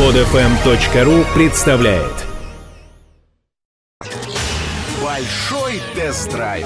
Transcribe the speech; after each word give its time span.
Подфм.ру 0.00 1.26
представляет 1.34 2.14
Большой 5.02 5.82
тест-драйв 5.94 6.64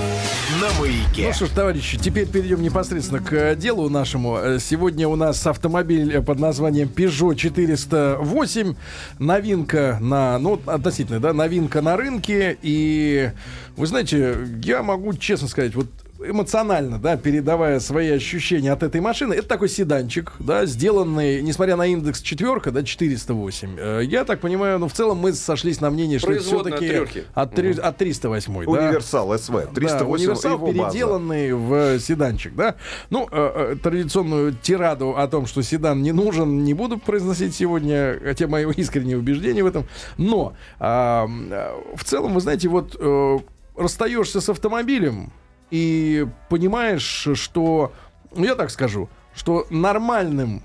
на 0.60 0.80
маяке. 0.80 1.26
Ну 1.26 1.32
что 1.32 1.46
ж, 1.46 1.48
товарищи, 1.48 1.98
теперь 1.98 2.28
перейдем 2.28 2.62
непосредственно 2.62 3.20
к 3.20 3.32
э, 3.32 3.56
делу 3.56 3.90
нашему. 3.90 4.36
Э, 4.36 4.58
Сегодня 4.60 5.08
у 5.08 5.16
нас 5.16 5.44
автомобиль 5.48 6.14
э, 6.14 6.22
под 6.22 6.38
названием 6.38 6.88
Peugeot 6.88 7.34
408. 7.34 8.76
Новинка 9.19 9.98
на, 10.01 10.38
ну, 10.38 10.60
относительно, 10.66 11.19
да, 11.19 11.32
новинка 11.32 11.82
на 11.82 11.96
рынке. 11.96 12.56
И 12.62 13.32
вы 13.76 13.87
знаете, 13.88 14.46
я 14.62 14.85
могу 14.85 15.12
честно 15.14 15.48
сказать, 15.48 15.74
вот 15.74 15.88
эмоционально, 16.29 16.98
да, 16.98 17.16
передавая 17.16 17.80
свои 17.80 18.11
ощущения 18.11 18.73
от 18.73 18.83
этой 18.83 19.01
машины. 19.01 19.34
Это 19.34 19.48
такой 19.48 19.69
седанчик, 19.69 20.33
да, 20.38 20.66
сделанный, 20.66 21.43
несмотря 21.43 21.77
на 21.77 21.87
индекс 21.87 22.20
четверка, 22.23 22.70
да, 22.70 22.83
408. 22.83 23.77
Э, 23.79 24.01
Я 24.05 24.24
так 24.24 24.41
понимаю, 24.41 24.79
ну, 24.79 24.88
в 24.88 24.92
целом 24.92 25.18
мы 25.18 25.32
сошлись 25.32 25.80
на 25.80 25.91
мнении, 25.91 26.18
что 26.18 26.32
это 26.32 26.41
Производная 26.42 26.73
от 26.74 26.79
все-таки 26.80 26.98
трёхи. 27.15 27.24
от, 27.34 27.55
три- 27.55 27.73
от 27.79 27.96
308, 27.96 28.65
да. 28.65 28.70
Универсал 28.70 29.38
СВ. 29.38 29.52
Да, 29.52 29.66
308 29.74 30.24
универсал, 30.24 30.52
его 30.55 30.66
база. 30.73 30.79
переделанный 30.92 31.52
в 31.52 31.98
седанчик, 32.01 32.54
да. 32.54 32.77
Ну, 33.10 33.29
э, 33.30 33.73
э, 33.73 33.77
традиционную 33.82 34.52
тираду 34.54 35.16
о 35.16 35.27
том, 35.29 35.46
что 35.46 35.62
седан 35.62 36.02
не 36.02 36.12
нужен, 36.12 36.65
не 36.65 36.74
буду 36.74 36.98
произносить 36.98 37.54
сегодня, 37.54 38.18
хотя 38.23 38.46
мое 38.46 38.70
искреннее 38.73 39.18
убеждение 39.18 39.62
в 39.65 39.66
этом. 39.66 39.87
Но 40.18 40.54
э, 40.80 40.84
в 40.84 42.04
целом, 42.04 42.34
вы 42.34 42.41
знаете, 42.41 42.68
вот 42.68 42.96
э, 42.98 43.38
расстаешься 43.77 44.41
с 44.41 44.48
автомобилем 44.48 45.32
и 45.70 46.27
понимаешь, 46.48 47.28
что, 47.34 47.92
ну, 48.34 48.45
я 48.45 48.54
так 48.54 48.70
скажу, 48.70 49.09
что 49.34 49.66
нормальным 49.70 50.62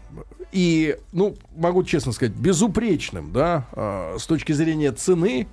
и, 0.52 0.98
ну, 1.12 1.36
могу 1.56 1.84
честно 1.84 2.12
сказать, 2.12 2.34
безупречным, 2.34 3.32
да, 3.32 3.68
э, 3.74 4.18
с 4.20 4.26
точки 4.26 4.52
зрения 4.52 4.92
цены, 4.92 5.48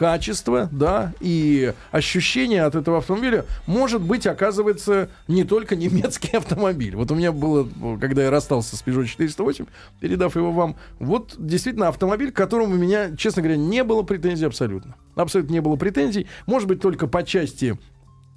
качества, 0.00 0.66
да, 0.72 1.12
и 1.20 1.74
ощущение 1.90 2.62
от 2.62 2.74
этого 2.74 2.98
автомобиля 2.98 3.44
может 3.66 4.00
быть, 4.00 4.26
оказывается, 4.26 5.10
не 5.28 5.44
только 5.44 5.76
немецкий 5.76 6.30
автомобиль. 6.38 6.96
Вот 6.96 7.10
у 7.10 7.14
меня 7.14 7.32
было, 7.32 7.68
когда 8.00 8.22
я 8.22 8.30
расстался 8.30 8.76
с 8.76 8.82
Peugeot 8.82 9.04
408, 9.04 9.66
передав 10.00 10.36
его 10.36 10.52
вам, 10.52 10.76
вот 10.98 11.34
действительно 11.36 11.88
автомобиль, 11.88 12.32
к 12.32 12.36
которому 12.36 12.76
у 12.76 12.78
меня, 12.78 13.14
честно 13.14 13.42
говоря, 13.42 13.58
не 13.58 13.84
было 13.84 14.02
претензий 14.02 14.46
абсолютно. 14.46 14.96
Абсолютно 15.16 15.52
не 15.52 15.60
было 15.60 15.76
претензий. 15.76 16.26
Может 16.46 16.66
быть, 16.66 16.80
только 16.80 17.06
по 17.06 17.22
части 17.22 17.76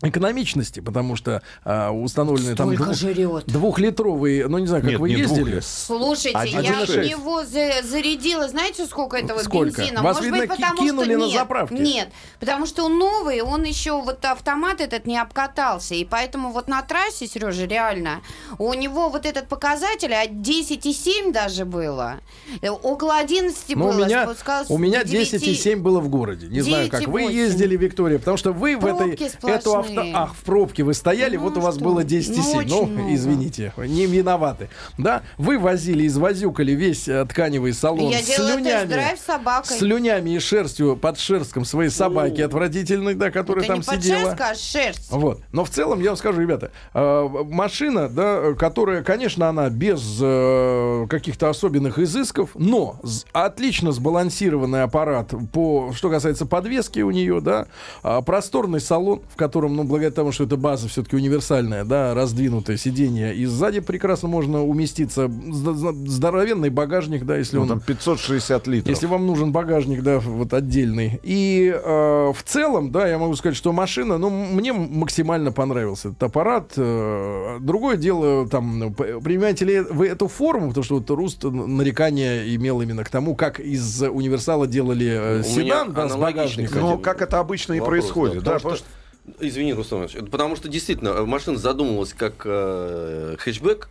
экономичности, 0.02 0.82
потому 0.82 1.16
что 1.16 1.42
а, 1.64 1.92
установлены 1.92 2.56
там 2.56 2.76
двух- 2.76 2.94
жрет. 2.94 3.46
двухлитровые, 3.46 4.48
ну 4.48 4.58
не 4.58 4.68
знаю, 4.68 4.82
как 4.84 4.92
Нет, 4.92 5.00
вы 5.00 5.10
не 5.10 5.16
ездили. 5.16 5.60
двухлит- 5.60 5.64
Слушайте, 5.64 6.38
Один 6.38 6.62
я 6.62 6.74
в 6.86 6.90
него 6.98 7.44
за- 7.46 7.82
зарядила, 7.88 8.50
знаете, 8.50 8.86
сколько 8.86 9.16
этого 9.18 9.40
Сколько? 9.40 9.82
бензина? 9.82 10.02
Вас, 10.02 10.18
Может 10.18 10.24
видно, 10.32 10.40
быть, 10.48 10.58
ки- 10.58 10.62
потому 10.62 10.82
кинули 10.82 11.06
что 11.14 11.18
на 11.20 11.26
нет, 11.28 11.34
заправке. 11.40 11.76
Нет, 11.76 12.10
потому 12.42 12.66
что 12.66 12.84
он 12.86 12.98
новый, 13.00 13.42
он 13.42 13.64
еще 13.64 13.94
вот 14.02 14.26
автомат 14.26 14.82
этот 14.82 15.06
не 15.06 15.18
обкатался, 15.18 15.96
и 15.96 16.04
поэтому 16.04 16.52
вот 16.52 16.68
на 16.68 16.82
трассе, 16.82 17.26
Сережа, 17.28 17.66
реально, 17.66 18.22
у 18.58 18.74
него 18.74 19.08
вот 19.10 19.26
этот 19.26 19.48
показатель 19.48 20.14
от 20.14 20.32
10,7 20.42 21.32
даже 21.32 21.64
было, 21.64 22.16
э, 22.62 22.70
около 22.70 23.18
11 23.20 23.76
Ну, 23.76 23.86
у 23.88 23.92
было, 23.94 24.06
меня, 24.06 24.26
спускалось 24.26 24.70
у 24.70 24.78
меня 24.78 25.04
до 25.04 25.10
9. 25.10 25.34
10,7 25.34 25.78
было 25.82 26.02
в 26.02 26.10
городе. 26.10 26.48
Не 26.48 26.60
знаю, 26.62 26.90
как 26.90 27.08
вы 27.08 27.22
9,8. 27.22 27.32
ездили, 27.34 27.78
Виктория, 27.78 28.20
потому 28.20 28.36
что 28.36 28.52
вы 28.52 28.76
в 28.76 28.86
этой... 28.86 29.16
Пробки 29.16 29.32
Эту 29.54 29.72
сплошные. 29.94 30.16
Ах, 30.16 30.34
в 30.36 30.44
пробке 30.44 30.84
вы 30.84 30.94
стояли, 30.94 31.38
Ну, 31.38 31.44
вот 31.44 31.58
у 31.58 31.62
вас 31.62 31.76
что 31.76 31.84
было 31.84 31.96
вы. 31.96 32.04
10,7. 32.04 32.66
Ну, 32.68 32.82
Ну, 32.82 32.86
много. 32.88 33.14
извините, 33.14 33.74
не 33.78 34.06
виноваты. 34.06 34.70
Да, 34.98 35.24
вы 35.38 35.58
возили, 35.60 36.06
извозюкали 36.08 36.72
весь 36.74 37.08
э, 37.08 37.26
тканевый 37.26 37.74
салон 37.74 38.12
Я 38.12 38.20
с 38.20 38.26
слюнями. 38.26 38.94
с. 39.16 39.78
Слюнями 39.78 40.32
и 40.32 40.40
шерстью 40.40 40.96
под 40.98 41.20
шерстком 41.20 41.66
своей 41.66 41.90
собаки 41.90 42.42
отвратительной, 42.42 43.16
да, 43.16 43.32
которая 43.32 43.64
Это 43.66 43.74
там 43.76 43.80
не 43.96 44.02
сидела. 44.02 44.22
шерстка, 44.26 44.50
а 44.50 44.56
шерсть. 44.56 45.12
Вот. 45.12 45.42
Но 45.52 45.64
в 45.66 45.70
целом, 45.70 46.00
я 46.02 46.10
вам 46.12 46.18
скажу, 46.18 46.42
ребята, 46.42 46.72
э, 46.94 47.30
машина, 47.50 48.10
да, 48.10 48.54
которая, 48.58 49.04
конечно, 49.04 49.50
она 49.50 49.70
без 49.70 50.20
э, 50.22 51.06
каких-то 51.10 51.50
особенных 51.50 52.00
изысков, 52.00 52.52
но 52.56 53.00
отлично 53.32 53.92
сбалансированный 53.92 54.84
аппарат 54.84 55.34
по, 55.52 55.92
что 55.94 56.10
касается 56.10 56.46
подвески 56.46 57.00
у 57.02 57.12
нее, 57.12 57.42
да, 57.42 57.68
а, 58.04 58.22
просторный 58.22 58.80
салон, 58.80 59.22
в 59.34 59.36
котором, 59.36 59.73
ну, 59.76 59.84
благодаря 59.84 60.12
тому, 60.12 60.32
что 60.32 60.44
эта 60.46 60.58
база 60.58 60.88
все-таки 60.88 61.16
универсальная, 61.16 61.84
да, 61.86 62.14
раздвинутое 62.14 62.78
сиденье, 62.78 63.36
и 63.36 63.46
сзади 63.46 63.80
прекрасно 63.80 64.28
можно 64.30 64.64
уместиться, 64.64 65.26
Зд- 65.26 65.74
зд- 65.76 66.08
здоровенный 66.08 66.70
багажник, 66.70 67.26
да, 67.26 67.38
если 67.38 67.58
Ну, 67.58 67.64
он 67.64 67.68
там 67.70 67.80
560 67.80 68.68
литров. 68.68 68.90
если 68.90 69.08
вам 69.08 69.26
нужен 69.28 69.52
багажник, 69.52 70.02
да, 70.04 70.20
вот 70.20 70.54
отдельный. 70.54 71.20
И 71.24 71.72
э, 71.74 72.34
в 72.36 72.44
целом, 72.44 72.92
да, 72.92 73.08
я 73.08 73.18
могу 73.18 73.36
сказать, 73.36 73.56
что 73.58 73.72
машина, 73.74 74.18
ну, 74.18 74.30
мне 74.30 74.74
максимально 74.74 75.52
понравился 75.52 76.10
этот 76.10 76.24
аппарат. 76.24 76.74
Э, 76.78 77.58
другое 77.60 77.98
дело, 77.98 78.48
там, 78.48 78.80
ну, 78.80 78.92
принимаете 78.92 79.66
ли 79.66 79.80
вы 79.80 80.08
эту 80.08 80.28
форму, 80.28 80.70
потому 80.70 80.84
что 80.84 80.96
вот 80.96 81.10
Руст 81.10 81.44
нарекания 81.44 82.56
имел 82.56 82.82
именно 82.82 83.04
к 83.04 83.10
тому, 83.10 83.36
как 83.36 83.60
из 83.60 84.02
универсала 84.04 84.68
делали 84.68 85.40
э, 85.40 85.44
седан, 85.44 85.94
да, 85.94 86.08
с 86.10 86.16
багажником. 86.16 86.82
Но 86.82 86.98
как 86.98 87.22
это 87.22 87.40
обычно 87.40 87.74
и 87.74 87.80
вопрос, 87.80 88.00
происходит, 88.06 88.44
да, 88.44 88.54
потому 88.56 88.76
что- 88.76 88.86
Извини, 89.40 89.74
Руслан 89.74 90.06
Иванович, 90.06 90.30
потому 90.32 90.56
что 90.56 90.68
действительно 90.68 91.10
э, 91.10 91.26
машина 91.26 91.58
задумывалась 91.58 92.14
как 92.14 92.42
э, 92.46 93.36
хэтчбэк, 93.40 93.90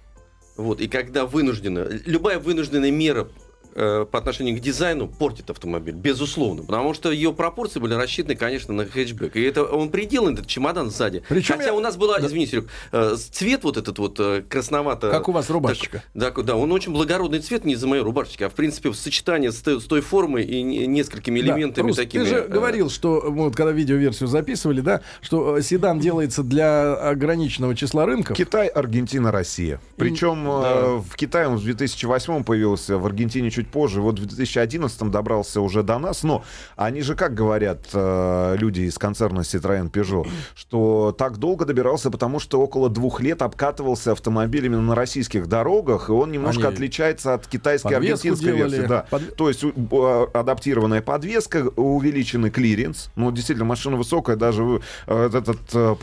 вот, 0.56 0.80
и 0.80 0.88
когда 0.88 1.24
вынуждена, 1.24 1.88
любая 2.04 2.38
вынужденная 2.38 2.90
мера 2.90 3.28
э, 3.74 4.06
по 4.10 4.18
отношению 4.18 4.56
к 4.56 4.60
дизайну 4.60 5.08
портит 5.08 5.50
автомобиль, 5.50 5.94
безусловно, 5.94 6.62
потому 6.62 6.94
что 6.94 7.10
ее 7.10 7.32
пропорции 7.32 7.80
были 7.80 7.94
рассчитаны, 7.94 8.34
конечно, 8.36 8.72
на 8.74 8.84
хэтчбэк, 8.86 9.36
и 9.36 9.42
это 9.42 9.64
он 9.64 9.90
приделан, 9.90 10.34
этот 10.34 10.46
чемодан 10.46 10.90
сзади. 10.90 11.22
Причем 11.28 11.56
Хотя 11.56 11.68
я- 11.70 11.74
у 11.74 11.80
нас 11.80 11.96
была, 11.96 12.18
Да. 12.18 12.26
извини, 12.26 12.46
Серег, 12.46 12.66
э, 12.92 13.16
цвет 13.30 13.64
вот 13.64 13.76
этот 13.76 13.98
вот 13.98 14.18
э, 14.20 14.42
красновато... 14.48 15.10
Как 15.10 15.28
у 15.28 15.32
вас 15.32 15.50
рубашечка. 15.50 16.02
Так, 16.18 16.36
да, 16.36 16.42
да, 16.42 16.56
он 16.56 16.72
очень 16.72 16.92
благородный 16.92 17.40
цвет, 17.40 17.64
не 17.64 17.74
из-за 17.74 17.86
моей 17.86 18.02
рубашечки, 18.02 18.42
а 18.44 18.48
в 18.48 18.54
принципе 18.54 18.90
в 18.90 18.96
сочетании 18.96 19.48
с, 19.48 19.60
той- 19.60 19.80
с 19.80 19.84
той 19.84 20.00
формой 20.00 20.44
и 20.44 20.62
не- 20.62 20.86
несколькими 20.86 21.40
Да, 21.40 21.46
элементами 21.46 21.88
Рус, 21.88 21.96
такими. 21.96 22.24
Ты 22.24 22.28
же 22.28 22.36
э, 22.36 22.48
говорил, 22.48 22.90
что 22.90 23.22
мы 23.28 23.44
вот 23.44 23.56
когда 23.56 23.72
видеоверсию 23.72 24.28
записывали, 24.28 24.80
да, 24.80 25.00
что 25.20 25.60
седан 25.60 25.98
делается 26.00 26.42
для 26.42 26.94
ограниченного 26.94 27.74
числа 27.74 28.06
рынков. 28.06 28.36
Китай, 28.36 28.68
Аргентина, 28.68 29.30
Россия. 29.32 29.80
Причем 29.96 30.46
э, 30.48 30.96
в 30.98 31.16
Китае 31.16 31.48
он 31.48 31.56
в 31.56 31.64
2008 31.64 32.44
появился, 32.44 32.98
в 32.98 33.06
Аргентине 33.06 33.50
чуть 33.50 33.61
позже. 33.68 34.00
Вот 34.00 34.18
в 34.18 34.26
2011 34.26 35.10
добрался 35.10 35.60
уже 35.60 35.82
до 35.82 35.98
нас. 35.98 36.22
Но 36.22 36.44
они 36.76 37.02
же 37.02 37.14
как 37.14 37.34
говорят 37.34 37.86
э, 37.92 38.56
люди 38.58 38.82
из 38.82 38.98
концерна 38.98 39.40
Citroёn 39.40 39.90
Peugeot, 39.90 40.28
что 40.54 41.14
так 41.16 41.38
долго 41.38 41.64
добирался, 41.64 42.10
потому 42.10 42.38
что 42.40 42.60
около 42.60 42.88
двух 42.88 43.20
лет 43.20 43.42
обкатывался 43.42 44.12
автомобиль 44.12 44.66
именно 44.66 44.82
на 44.82 44.94
российских 44.94 45.46
дорогах, 45.46 46.08
и 46.08 46.12
он 46.12 46.32
немножко 46.32 46.66
Они 46.68 46.74
отличается 46.74 47.34
от 47.34 47.46
китайской 47.46 47.94
аргентинской 47.94 48.52
делали, 48.56 48.76
версии. 48.76 48.88
Да. 48.88 49.06
под- 49.10 49.36
То 49.36 49.48
есть 49.48 49.62
э, 49.64 50.26
адаптированная 50.34 51.02
подвеска, 51.02 51.68
увеличенный 51.76 52.50
клиренс. 52.50 53.10
Ну, 53.16 53.30
действительно, 53.32 53.64
машина 53.66 53.96
высокая, 53.96 54.36
даже 54.36 54.80
э, 55.06 55.30
этот 55.32 55.58
э, 55.74 55.94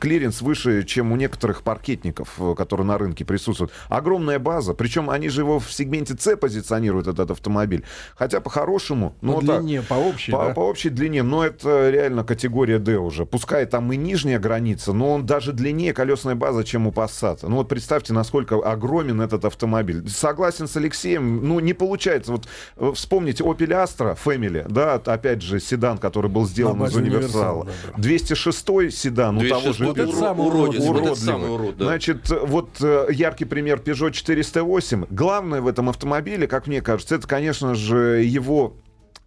клиренс 0.00 0.42
выше, 0.42 0.84
чем 0.84 1.12
у 1.12 1.16
некоторых 1.16 1.62
паркетников, 1.62 2.34
э, 2.38 2.54
которые 2.56 2.86
на 2.86 2.98
рынке 2.98 3.24
присутствуют. 3.24 3.72
Огромная 3.88 4.38
база. 4.38 4.74
Причем 4.74 5.10
они 5.10 5.28
же 5.28 5.42
его 5.42 5.58
в 5.58 5.72
сегменте 5.72 6.14
С 6.18 6.36
позиционируют, 6.36 6.66
этот 6.84 7.30
автомобиль. 7.30 7.84
Хотя 8.14 8.40
по-хорошему... 8.40 9.10
По 9.20 9.26
ну, 9.26 9.32
вот 9.34 9.46
так, 9.46 9.60
длине, 9.62 9.82
по 9.82 9.94
общей, 9.94 10.32
по, 10.32 10.46
да. 10.46 10.54
по 10.54 10.60
общей 10.60 10.90
длине, 10.90 11.22
но 11.22 11.44
это 11.44 11.90
реально 11.90 12.24
категория 12.24 12.78
D 12.78 12.96
уже. 12.96 13.26
Пускай 13.26 13.66
там 13.66 13.92
и 13.92 13.96
нижняя 13.96 14.38
граница, 14.38 14.92
но 14.92 15.12
он 15.12 15.26
даже 15.26 15.52
длиннее 15.52 15.92
колесная 15.92 16.34
база, 16.34 16.64
чем 16.64 16.86
у 16.86 16.90
Passat. 16.90 17.40
Ну 17.42 17.56
вот 17.56 17.68
представьте, 17.68 18.12
насколько 18.12 18.56
огромен 18.56 19.20
этот 19.20 19.44
автомобиль. 19.44 20.08
Согласен 20.08 20.68
с 20.68 20.76
Алексеем, 20.76 21.46
ну 21.46 21.60
не 21.60 21.72
получается. 21.72 22.32
Вот 22.32 22.48
э, 22.76 22.92
вспомните 22.94 23.44
Opel 23.44 23.68
Astra 23.68 24.16
Family, 24.22 24.66
да, 24.68 24.94
опять 24.94 25.42
же 25.42 25.60
седан, 25.60 25.98
который 25.98 26.30
был 26.30 26.46
сделан 26.46 26.84
из 26.84 26.94
универсала. 26.94 27.62
универсала, 27.62 27.64
да, 27.64 27.72
да. 27.96 28.02
206 28.02 28.98
седан, 28.98 29.36
у 29.36 29.40
того 29.40 29.60
206 29.60 29.78
же 29.78 29.84
Вот 29.86 29.98
это 29.98 30.16
самый 30.16 30.46
уродец, 30.46 30.80
вот 30.80 30.90
Уродливый. 30.90 31.16
самый 31.16 31.50
урод, 31.50 31.76
да. 31.76 31.84
Значит, 31.84 32.30
вот 32.30 32.70
э, 32.80 33.06
яркий 33.10 33.44
пример 33.44 33.78
Peugeot 33.78 34.12
408. 34.12 35.06
Главное 35.10 35.60
в 35.60 35.66
этом 35.66 35.88
автомобиле, 35.88 36.46
как 36.46 36.65
мне 36.66 36.80
кажется, 36.80 37.14
это, 37.14 37.26
конечно 37.26 37.74
же, 37.74 38.22
его 38.22 38.76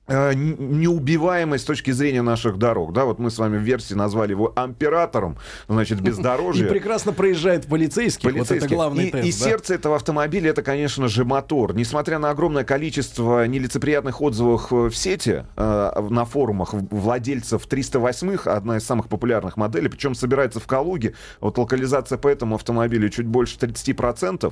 э, 0.10 0.34
неубиваемость 0.34 1.64
с 1.64 1.68
точки 1.68 1.92
зрения 1.92 2.22
наших 2.22 2.58
дорог. 2.58 2.94
Да, 2.94 3.06
вот 3.06 3.20
мы 3.20 3.30
с 3.30 3.38
вами 3.38 3.58
в 3.58 3.62
версии 3.62 3.94
назвали 3.94 4.32
его 4.32 4.52
амператором, 4.56 5.38
значит, 5.68 6.00
И 6.02 6.04
бездорожье. 6.04 6.68
прекрасно 6.68 7.14
проезжает 7.14 7.68
полицейский. 7.68 8.32
Вот 8.32 8.52
это 8.52 8.68
главный 8.68 9.08
и, 9.08 9.12
тест. 9.12 9.28
и 9.28 9.32
да. 9.32 9.50
сердце 9.50 9.76
этого 9.76 9.96
автомобиля 9.96 10.50
это, 10.50 10.64
конечно 10.64 11.08
же, 11.08 11.24
мотор. 11.26 11.76
Несмотря 11.76 12.20
на 12.20 12.32
огромное 12.32 12.64
количество 12.64 13.46
нелицеприятных 13.46 14.22
отзывов 14.22 14.74
э, 14.74 14.90
в 14.90 14.96
сети, 14.96 15.46
э, 15.56 16.08
на 16.10 16.26
форумах 16.26 16.74
владельцев 16.74 17.68
308-х, 17.68 18.52
одна 18.52 18.78
из 18.78 18.84
самых 18.84 19.08
популярных 19.08 19.58
моделей, 19.58 19.90
причем 19.90 20.16
собирается 20.16 20.60
в 20.60 20.68
Калуге, 20.68 21.14
вот 21.40 21.58
локализация 21.58 22.18
по 22.18 22.28
этому 22.28 22.56
автомобилю 22.56 23.10
чуть 23.10 23.28
больше 23.28 23.58
30%. 23.58 24.52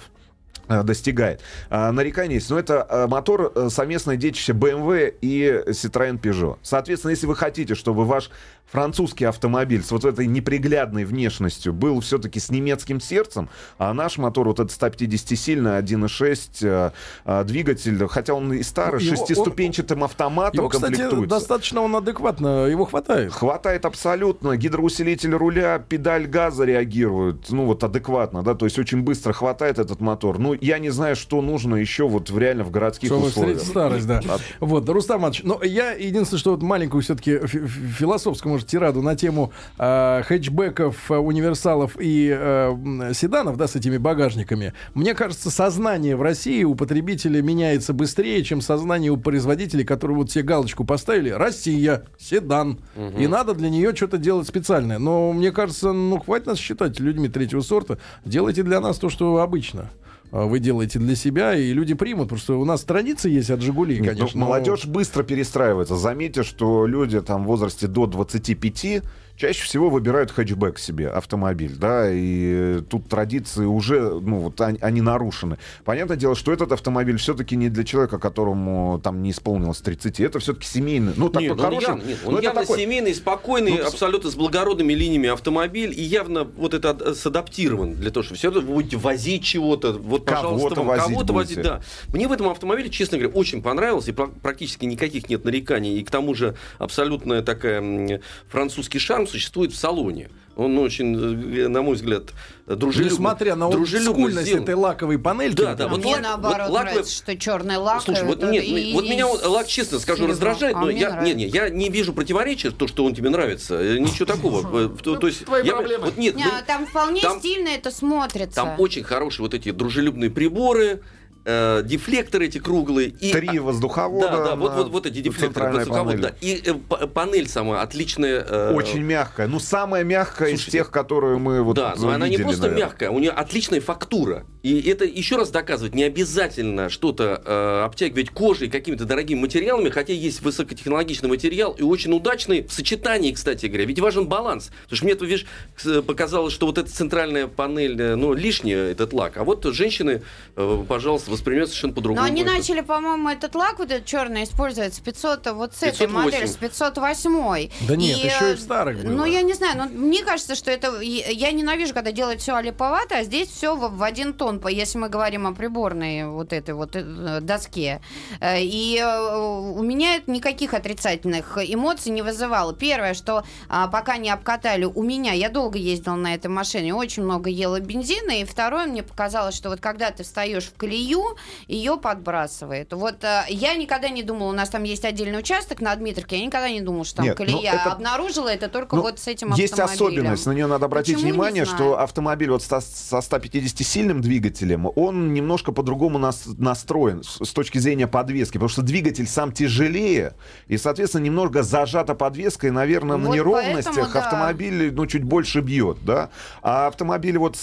Э, 0.67 0.83
достигает. 0.83 1.41
А, 1.69 1.91
нарекания 1.91 2.35
есть, 2.35 2.49
но 2.49 2.57
это 2.59 2.85
а, 2.89 3.07
мотор 3.07 3.51
а, 3.53 3.69
совместное 3.69 4.15
детище 4.17 4.53
BMW 4.53 5.13
и 5.21 5.63
Citroёn 5.67 6.19
Peugeot. 6.19 6.57
Соответственно, 6.61 7.11
если 7.11 7.27
вы 7.27 7.35
хотите, 7.35 7.75
чтобы 7.75 8.05
ваш 8.05 8.29
французский 8.71 9.25
автомобиль 9.25 9.81
с 9.83 9.91
вот 9.91 10.03
этой 10.05 10.27
неприглядной 10.27 11.05
внешностью 11.05 11.71
был 11.73 12.01
все-таки 12.01 12.39
с 12.39 12.49
немецким 12.49 12.99
сердцем, 12.99 13.49
а 13.77 13.93
наш 13.93 14.17
мотор, 14.17 14.47
вот 14.47 14.59
этот 14.59 14.71
150-сильный 14.77 15.79
1.6 15.79 16.49
а, 16.63 16.93
а, 17.25 17.43
двигатель, 17.43 18.07
хотя 18.07 18.33
он 18.33 18.53
и 18.53 18.63
старый, 18.63 19.01
Его- 19.01 19.15
шестиступенчатым 19.15 20.03
автоматом 20.03 20.59
Его, 20.59 20.69
кстати, 20.69 20.93
комплектуется. 20.93 21.29
достаточно 21.29 21.81
он 21.81 21.95
адекватно, 21.95 22.65
его 22.65 22.85
хватает. 22.85 23.31
Хватает 23.31 23.85
абсолютно. 23.85 24.57
Гидроусилитель 24.57 25.33
руля, 25.33 25.79
педаль 25.79 26.27
газа 26.27 26.65
реагирует, 26.65 27.49
ну 27.49 27.65
вот 27.65 27.83
адекватно, 27.83 28.43
да, 28.43 28.53
то 28.53 28.65
есть 28.65 28.77
очень 28.77 29.01
быстро 29.01 29.33
хватает 29.33 29.79
этот 29.79 30.01
мотор. 30.01 30.39
Ну, 30.47 30.57
я 30.61 30.79
не 30.79 30.89
знаю, 30.89 31.15
что 31.15 31.41
нужно 31.41 31.75
еще 31.75 32.07
вот 32.07 32.29
в- 32.29 32.37
реально 32.39 32.63
в 32.63 32.71
городских 32.71 33.09
Чтобы 33.09 33.27
условиях. 33.27 33.59
старость, 33.59 34.07
да. 34.07 34.21
Вот, 34.59 34.87
Рустам 34.89 35.21
Иванович, 35.21 35.41
но 35.43 35.61
я 35.63 35.91
единственное, 35.91 36.39
что 36.39 36.51
вот 36.51 36.61
маленькую 36.61 37.01
все-таки 37.01 37.39
философскую, 37.47 38.53
может, 38.53 38.67
тираду 38.67 39.01
на 39.01 39.15
тему 39.15 39.51
э, 39.77 40.21
хэтчбеков, 40.25 41.11
э, 41.11 41.15
универсалов 41.17 41.97
и 41.99 42.29
э, 42.29 42.69
м, 42.71 43.13
седанов, 43.13 43.57
да, 43.57 43.67
с 43.67 43.75
этими 43.75 43.97
багажниками. 43.97 44.73
Мне 44.93 45.13
кажется, 45.13 45.49
сознание 45.51 46.15
в 46.15 46.21
России 46.21 46.63
у 46.63 46.75
потребителя 46.75 47.41
меняется 47.41 47.93
быстрее, 47.93 48.43
чем 48.43 48.61
сознание 48.61 49.11
у 49.11 49.17
производителей, 49.17 49.83
которые 49.83 50.17
вот 50.17 50.31
себе 50.31 50.43
галочку 50.43 50.83
поставили. 50.85 51.29
Россия, 51.29 52.03
седан. 52.17 52.79
И 53.17 53.27
надо 53.27 53.53
для 53.53 53.69
нее 53.69 53.95
что-то 53.95 54.17
делать 54.17 54.47
специальное. 54.47 54.99
Но 54.99 55.33
мне 55.33 55.51
кажется, 55.51 55.91
ну, 55.91 56.19
хватит 56.19 56.47
нас 56.47 56.57
считать 56.57 56.99
людьми 56.99 57.27
третьего 57.29 57.61
сорта. 57.61 57.97
Делайте 58.25 58.63
для 58.63 58.79
нас 58.79 58.97
то, 58.97 59.09
что 59.09 59.37
обычно 59.37 59.57
а, 59.77 59.89
вы 60.31 60.59
делаете 60.59 60.99
для 60.99 61.15
себя, 61.15 61.55
и 61.55 61.71
люди 61.73 61.93
примут, 61.93 62.37
что 62.39 62.59
у 62.59 62.65
нас 62.65 62.83
традиции 62.83 63.31
есть 63.31 63.49
от 63.49 63.61
Жигулей, 63.61 63.99
Нет, 63.99 64.13
ну, 64.13 64.17
конечно. 64.19 64.39
но- 64.39 64.45
молодежь 64.47 64.85
быстро 64.85 65.23
перестраивается. 65.23 65.95
Заметьте, 65.95 66.43
что 66.43 66.85
люди 66.85 67.21
там 67.21 67.43
в 67.43 67.47
возрасте 67.47 67.87
до 67.87 68.05
25 68.07 69.03
чаще 69.37 69.63
всего 69.63 69.89
выбирают 69.89 70.31
хэтчбэк 70.31 70.79
себе, 70.79 71.09
автомобиль, 71.09 71.73
да, 71.75 72.09
и 72.11 72.81
тут 72.89 73.07
традиции 73.07 73.65
уже, 73.65 74.19
ну, 74.19 74.39
вот 74.39 74.59
они, 74.61 74.79
они 74.81 75.01
нарушены. 75.01 75.57
Понятное 75.85 76.17
дело, 76.17 76.35
что 76.35 76.51
этот 76.51 76.71
автомобиль 76.71 77.17
все-таки 77.17 77.55
не 77.55 77.69
для 77.69 77.83
человека, 77.83 78.17
которому 78.17 78.99
там 79.03 79.21
не 79.21 79.29
исполнилось 79.31 79.79
30, 79.81 80.19
это 80.21 80.39
все-таки 80.39 80.65
семейный, 80.65 81.13
ну, 81.15 81.27
он 81.27 81.57
хороший, 81.57 81.83
явно, 81.87 82.01
нет, 82.01 82.17
он 82.25 82.31
ну, 82.31 82.37
это 82.39 82.45
явно 82.47 82.61
такой- 82.61 82.79
семейный, 82.79 83.13
спокойный, 83.13 83.73
Ну, 83.77 83.85
абсолютно 83.85 84.31
с 84.31 84.35
благородными 84.35 84.93
линиями 84.93 85.29
автомобиль, 85.29 85.93
и 85.95 86.01
явно 86.01 86.43
вот 86.43 86.73
это 86.73 86.89
ад- 86.89 87.15
садаптирован 87.15 87.93
для 87.93 88.09
того, 88.09 88.23
чтобы 88.23 88.39
все 88.39 88.47
равно 88.49 88.61
вы 88.67 88.73
будете 88.75 88.97
возить 88.97 89.43
чего-то, 89.43 89.93
вот, 89.93 90.25
пожалуйста, 90.25 90.69
Кого-то 90.69 90.81
возить 90.81 91.07
кого-то 91.13 91.33
будете. 91.33 91.55
возить, 91.61 91.63
да. 91.63 91.81
Мне 92.11 92.27
в 92.27 92.31
этом 92.31 92.49
автомобиле, 92.49 92.89
честно 92.89 93.19
говоря, 93.19 93.35
очень 93.37 93.61
понравилось, 93.61 94.07
и 94.07 94.13
пра- 94.13 94.31
практически 94.41 94.85
никаких 94.85 95.29
нет 95.29 95.45
нареканий, 95.45 95.99
и 95.99 96.03
к 96.03 96.09
тому 96.09 96.33
же 96.33 96.55
абсолютная 96.79 97.43
такая 97.43 98.19
французский 98.49 98.97
шарм 98.97 99.26
существует 99.27 99.71
в 99.73 99.77
салоне. 99.77 100.29
Он 100.55 100.75
очень, 100.79 101.15
э, 101.55 101.67
на 101.67 101.83
мой 101.83 101.93
взгляд, 101.95 102.23
дружелюбно. 102.65 103.13
Несмотря 103.13 103.55
на 103.55 103.69
дружелюбно 103.69 104.11
скульность 104.11 104.47
сделан. 104.47 104.63
этой 104.63 104.73
лаковой 104.73 105.19
панельки. 105.19 105.55
Да, 105.55 105.75
да, 105.75 105.85
А 105.85 105.87
вот 105.87 105.99
мне 106.03 106.15
лак- 106.15 106.21
наоборот 106.21 106.69
вот 106.69 106.71
лаковый- 106.71 106.91
нравится, 106.93 107.15
что 107.15 107.37
черный 107.37 107.77
лак. 107.77 108.01
Слушай, 108.01 108.23
вот, 108.25 108.41
нет, 108.41 108.63
и- 108.63 108.91
вот 108.93 109.03
меня 109.03 109.27
лак, 109.27 109.67
честно 109.67 109.99
скажу, 109.99 110.23
серебро. 110.23 110.31
раздражает, 110.31 110.75
А 110.75 110.79
но 110.81 110.89
я, 110.89 111.11
нравится. 111.11 111.35
не, 111.37 111.45
не, 111.45 111.51
я 111.51 111.69
не 111.69 111.89
вижу 111.89 112.11
противоречия, 112.11 112.71
то, 112.71 112.87
что 112.87 113.05
он 113.05 113.13
тебе 113.13 113.29
нравится. 113.29 113.75
Э, 113.75 113.99
Ничего 113.99 114.25
такого. 114.25 114.85
Э, 114.85 114.89
То, 115.03 115.15
то 115.17 115.27
есть, 115.27 115.45
твои 115.45 115.63
я 115.63 115.75
проблемы. 115.75 116.05
вот 116.05 116.17
нет, 116.17 116.35
Не, 116.35 116.45
мы- 116.45 116.49
там 116.65 116.87
вполне 116.87 117.21
там- 117.21 117.37
стильно 117.37 117.67
это 117.69 117.91
смотрится. 117.91 118.55
там 118.55 118.79
очень 118.79 119.03
хорошие 119.03 119.43
вот 119.43 119.53
эти 119.53 119.69
дружелюбные 119.69 120.31
приборы, 120.31 121.01
э, 121.47 121.81
дефлекторы 121.83 122.45
эти 122.45 122.57
круглые. 122.59 123.07
И, 123.09 123.31
Три 123.31 123.57
а, 123.57 123.61
воздухода. 123.61 124.27
Да, 124.27 124.45
да, 124.45 124.55
вот, 124.55 124.73
вот, 124.75 124.89
вот 124.89 125.05
эти 125.05 125.21
дефлекторы 125.21 125.71
воздуховода, 125.71 126.17
да. 126.17 126.33
И 126.41 126.61
э, 126.63 127.07
панель 127.07 127.47
сама 127.47 127.81
отличная. 127.81 128.45
э, 128.47 128.73
Очень 128.73 129.01
мягкая. 129.03 129.47
Ну, 129.47 129.59
самая 129.59 130.03
мягкая 130.03 130.49
из 130.49 130.57
Слушайте, 130.59 130.77
тех, 130.79 130.91
которые 130.91 131.37
мы 131.37 131.63
вот 131.63 131.75
да, 131.77 131.95
но 131.97 132.09
она 132.09 132.27
не 132.27 132.37
просто 132.37 132.63
наверное. 132.63 132.85
мягкая, 132.85 133.09
у 133.09 133.19
нее 133.19 133.31
отличная 133.31 133.81
фактура. 133.81 134.45
И 134.63 134.81
это 134.89 135.05
еще 135.05 135.37
раз 135.37 135.49
доказывает, 135.49 135.95
не 135.95 136.03
обязательно 136.03 136.89
что-то 136.89 137.41
э, 137.45 137.83
обтягивать 137.85 138.31
кожей 138.31 138.69
какими-то 138.69 139.05
дорогими 139.05 139.39
материалами, 139.39 139.89
хотя 139.89 140.11
есть 140.11 140.41
высокотехнологичный 140.41 141.29
материал 141.29 141.71
и 141.71 141.83
очень 141.83 142.11
удачный 142.13 142.63
в 142.67 142.73
сочетании, 142.73 143.31
кстати 143.31 143.67
говоря. 143.67 143.85
Ведь 143.85 143.99
важен 143.99 144.27
баланс. 144.27 144.71
Потому 144.83 144.97
что 144.97 145.05
мне, 145.05 145.13
видишь, 145.13 145.45
к- 145.81 146.01
показалось, 146.01 146.51
что 146.53 146.65
вот 146.65 146.77
эта 146.77 146.91
центральная 146.91 147.47
панель, 147.47 147.99
э, 148.01 148.15
ну, 148.15 148.33
лишняя, 148.33 148.91
этот 148.91 149.13
лак. 149.13 149.37
А 149.37 149.45
вот 149.45 149.63
женщины, 149.73 150.21
э, 150.57 150.83
пожалуйста, 150.87 151.31
воспринимают 151.37 151.69
совершенно 151.69 151.93
по-другому. 151.93 152.21
Но 152.21 152.27
они 152.27 152.41
это. 152.43 152.51
начали, 152.53 152.81
по-моему, 152.81 153.29
этот 153.29 153.55
лак 153.55 153.79
вот 153.79 153.91
этот 153.91 154.05
черный 154.05 154.43
использовать 154.43 154.93
с 154.93 154.99
500, 154.99 155.51
вот 155.53 155.73
с 155.75 155.83
этой 155.83 156.07
508. 156.07 156.13
модели, 156.13 156.45
с 156.45 156.55
508. 156.55 157.69
Да 157.87 157.95
нет, 157.95 158.17
еще 158.17 158.51
и 158.53 158.55
в 158.55 158.59
старых 158.59 159.03
было. 159.03 159.11
Ну, 159.11 159.25
я 159.25 159.41
не 159.41 159.53
знаю, 159.53 159.77
но 159.77 159.85
мне 159.85 160.23
кажется, 160.23 160.55
что 160.55 160.71
это... 160.71 160.99
Я 161.01 161.51
ненавижу, 161.51 161.93
когда 161.93 162.11
делают 162.11 162.41
все 162.41 162.55
олиповато, 162.55 163.17
а 163.19 163.23
здесь 163.23 163.49
все 163.49 163.75
в, 163.75 163.95
в 163.97 164.03
один 164.03 164.33
тон, 164.33 164.59
по- 164.59 164.67
если 164.67 164.97
мы 164.97 165.09
говорим 165.09 165.47
о 165.47 165.53
приборной 165.53 166.27
вот 166.27 166.53
этой 166.53 166.73
вот 166.73 166.95
э, 166.95 167.39
доске. 167.41 168.01
Э, 168.39 168.61
И 168.61 168.97
э, 168.97 169.37
у 169.37 169.81
меня 169.83 170.15
это 170.15 170.31
никаких 170.31 170.73
отрицательных 170.73 171.57
эмоций 171.57 172.11
не 172.11 172.21
вызывало. 172.21 172.73
Первое, 172.73 173.13
что 173.13 173.43
а, 173.69 173.87
пока 173.87 174.17
не 174.17 174.29
обкатали 174.29 174.85
у 174.85 175.03
меня, 175.03 175.33
я 175.33 175.49
долго 175.49 175.77
ездила 175.77 176.15
на 176.15 176.33
этой 176.33 176.47
машине, 176.47 176.93
очень 176.93 177.23
много 177.23 177.49
ела 177.49 177.79
бензина, 177.79 178.31
и 178.41 178.45
второе, 178.45 178.85
мне 178.87 179.03
показалось, 179.03 179.55
что 179.55 179.69
вот 179.69 179.79
когда 179.79 180.11
ты 180.11 180.23
встаешь 180.23 180.65
в 180.65 180.73
колею, 180.75 181.26
ее 181.67 181.97
подбрасывает. 181.97 182.93
Вот 182.93 183.23
э, 183.23 183.43
я 183.49 183.75
никогда 183.75 184.09
не 184.09 184.23
думала, 184.23 184.49
у 184.49 184.53
нас 184.53 184.69
там 184.69 184.83
есть 184.83 185.05
отдельный 185.05 185.39
участок 185.39 185.81
на 185.81 185.95
Дмитровке, 185.95 186.37
я 186.37 186.45
никогда 186.45 186.69
не 186.69 186.81
думала, 186.81 187.05
что 187.05 187.17
там 187.17 187.25
Нет, 187.25 187.39
ну, 187.39 187.45
колея. 187.45 187.73
это- 187.73 187.91
Обнаружила 187.93 188.49
это 188.49 188.67
только 188.67 188.95
Ну, 188.95 189.01
вот 189.01 189.19
с 189.19 189.27
этим 189.27 189.53
Есть 189.53 189.73
автомобилем. 189.79 190.21
особенность, 190.23 190.45
на 190.45 190.51
нее 190.51 190.67
надо 190.67 190.85
обратить 190.85 191.15
Почему, 191.15 191.31
внимание, 191.31 191.65
что 191.65 191.99
автомобиль 191.99 192.49
вот 192.51 192.63
со, 192.63 192.79
со 192.81 193.21
150-сильным 193.21 194.21
двигателем, 194.21 194.87
он 194.95 195.33
немножко 195.33 195.71
по-другому 195.71 196.17
нас- 196.19 196.45
настроен 196.57 197.23
с, 197.23 197.51
точки 197.53 197.77
зрения 197.79 198.07
подвески, 198.07 198.53
потому 198.53 198.69
что 198.69 198.81
двигатель 198.81 199.27
сам 199.27 199.51
тяжелее, 199.51 200.33
и, 200.67 200.77
соответственно, 200.77 201.23
немного 201.23 201.63
зажата 201.63 202.13
подвеска, 202.15 202.67
и, 202.67 202.71
наверное, 202.71 203.17
на 203.17 203.27
Вот 203.27 203.35
неровностях 203.35 203.95
поэтому, 203.95 204.13
да. 204.13 204.19
автомобиль 204.25 204.93
ну, 204.93 205.05
чуть 205.07 205.23
больше 205.23 205.61
бьет, 205.61 205.97
да. 206.03 206.29
А 206.61 206.87
автомобили, 206.87 207.37
вот, 207.37 207.57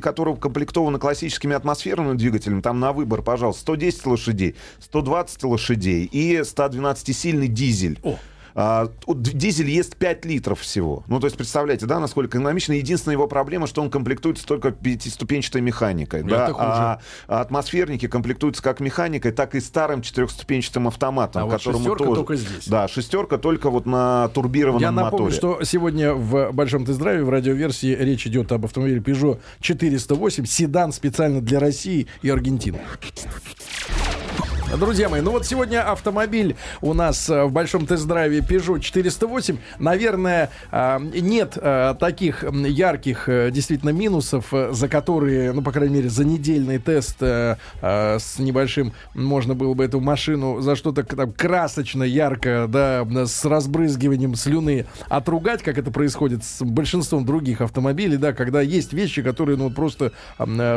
которые 0.00 0.34
укомплектованы 0.34 0.98
классическими 0.98 1.54
атмосферными 1.56 2.16
двигателями, 2.16 2.60
там 2.60 2.78
на 2.80 2.92
выбор, 3.02 3.22
пожалуйста, 3.22 3.62
110 3.62 4.06
лошадей, 4.06 4.54
120 4.80 5.44
лошадей 5.44 6.04
и 6.04 6.38
112-сильный 6.38 7.48
дизель. 7.48 7.98
О. 8.02 8.18
А, 8.54 8.88
дизель 9.06 9.70
ест 9.70 9.96
5 9.96 10.24
литров 10.24 10.60
всего. 10.60 11.04
Ну, 11.06 11.20
то 11.20 11.26
есть, 11.26 11.36
представляете, 11.36 11.86
да, 11.86 12.00
насколько 12.00 12.38
экономично. 12.38 12.72
Единственная 12.72 13.14
его 13.14 13.26
проблема, 13.26 13.66
что 13.66 13.82
он 13.82 13.90
комплектуется 13.90 14.46
только 14.46 14.70
пятиступенчатой 14.70 15.60
механикой. 15.60 16.22
Да? 16.22 16.52
А, 16.58 17.00
а 17.28 17.40
атмосферники 17.40 18.06
комплектуются 18.08 18.62
как 18.62 18.80
механикой, 18.80 19.32
так 19.32 19.54
и 19.54 19.60
старым 19.60 20.02
четырехступенчатым 20.02 20.88
автоматом. 20.88 21.42
А 21.42 21.46
вот 21.46 21.62
шестерка 21.62 22.04
тоже- 22.04 22.14
только 22.14 22.36
здесь. 22.36 22.66
Да, 22.68 22.88
шестерка 22.88 23.38
только 23.38 23.70
вот 23.70 23.86
на 23.86 24.28
турбированном 24.28 24.82
Я 24.82 24.90
напомню, 24.90 25.26
моторе. 25.26 25.36
что 25.36 25.64
сегодня 25.64 26.14
в 26.14 26.52
большом 26.52 26.84
тест-драйве 26.84 27.24
в 27.24 27.30
радиоверсии 27.30 27.96
речь 27.98 28.26
идет 28.26 28.52
об 28.52 28.64
автомобиле 28.64 29.00
Peugeot 29.00 29.40
408, 29.60 30.44
седан 30.44 30.92
специально 30.92 31.40
для 31.40 31.60
России 31.60 32.06
и 32.22 32.28
Аргентины. 32.28 32.80
Друзья 34.78 35.10
мои, 35.10 35.20
ну 35.20 35.32
вот 35.32 35.44
сегодня 35.44 35.82
автомобиль 35.82 36.56
у 36.80 36.94
нас 36.94 37.28
э, 37.28 37.44
в 37.44 37.52
большом 37.52 37.84
тест-драйве 37.84 38.38
Peugeot 38.38 38.80
408. 38.80 39.58
Наверное, 39.78 40.48
э, 40.70 40.98
нет 41.20 41.58
э, 41.60 41.94
таких 42.00 42.42
ярких 42.42 43.28
действительно 43.50 43.90
минусов, 43.90 44.50
за 44.70 44.88
которые, 44.88 45.52
ну, 45.52 45.60
по 45.60 45.72
крайней 45.72 45.96
мере, 45.96 46.08
за 46.08 46.24
недельный 46.24 46.78
тест 46.78 47.18
с 47.20 48.38
небольшим 48.38 48.92
можно 49.14 49.54
было 49.54 49.74
бы 49.74 49.84
эту 49.84 50.00
машину 50.00 50.60
за 50.60 50.74
что-то 50.74 51.02
там 51.02 51.32
красочно, 51.32 52.02
ярко, 52.02 52.66
да, 52.68 53.06
с 53.26 53.44
разбрызгиванием 53.44 54.34
слюны 54.34 54.86
отругать, 55.08 55.62
как 55.62 55.78
это 55.78 55.90
происходит 55.90 56.44
с 56.44 56.62
большинством 56.64 57.26
других 57.26 57.60
автомобилей, 57.60 58.16
да, 58.16 58.32
когда 58.32 58.62
есть 58.62 58.92
вещи, 58.92 59.22
которые, 59.22 59.56
ну, 59.58 59.70
просто 59.70 60.12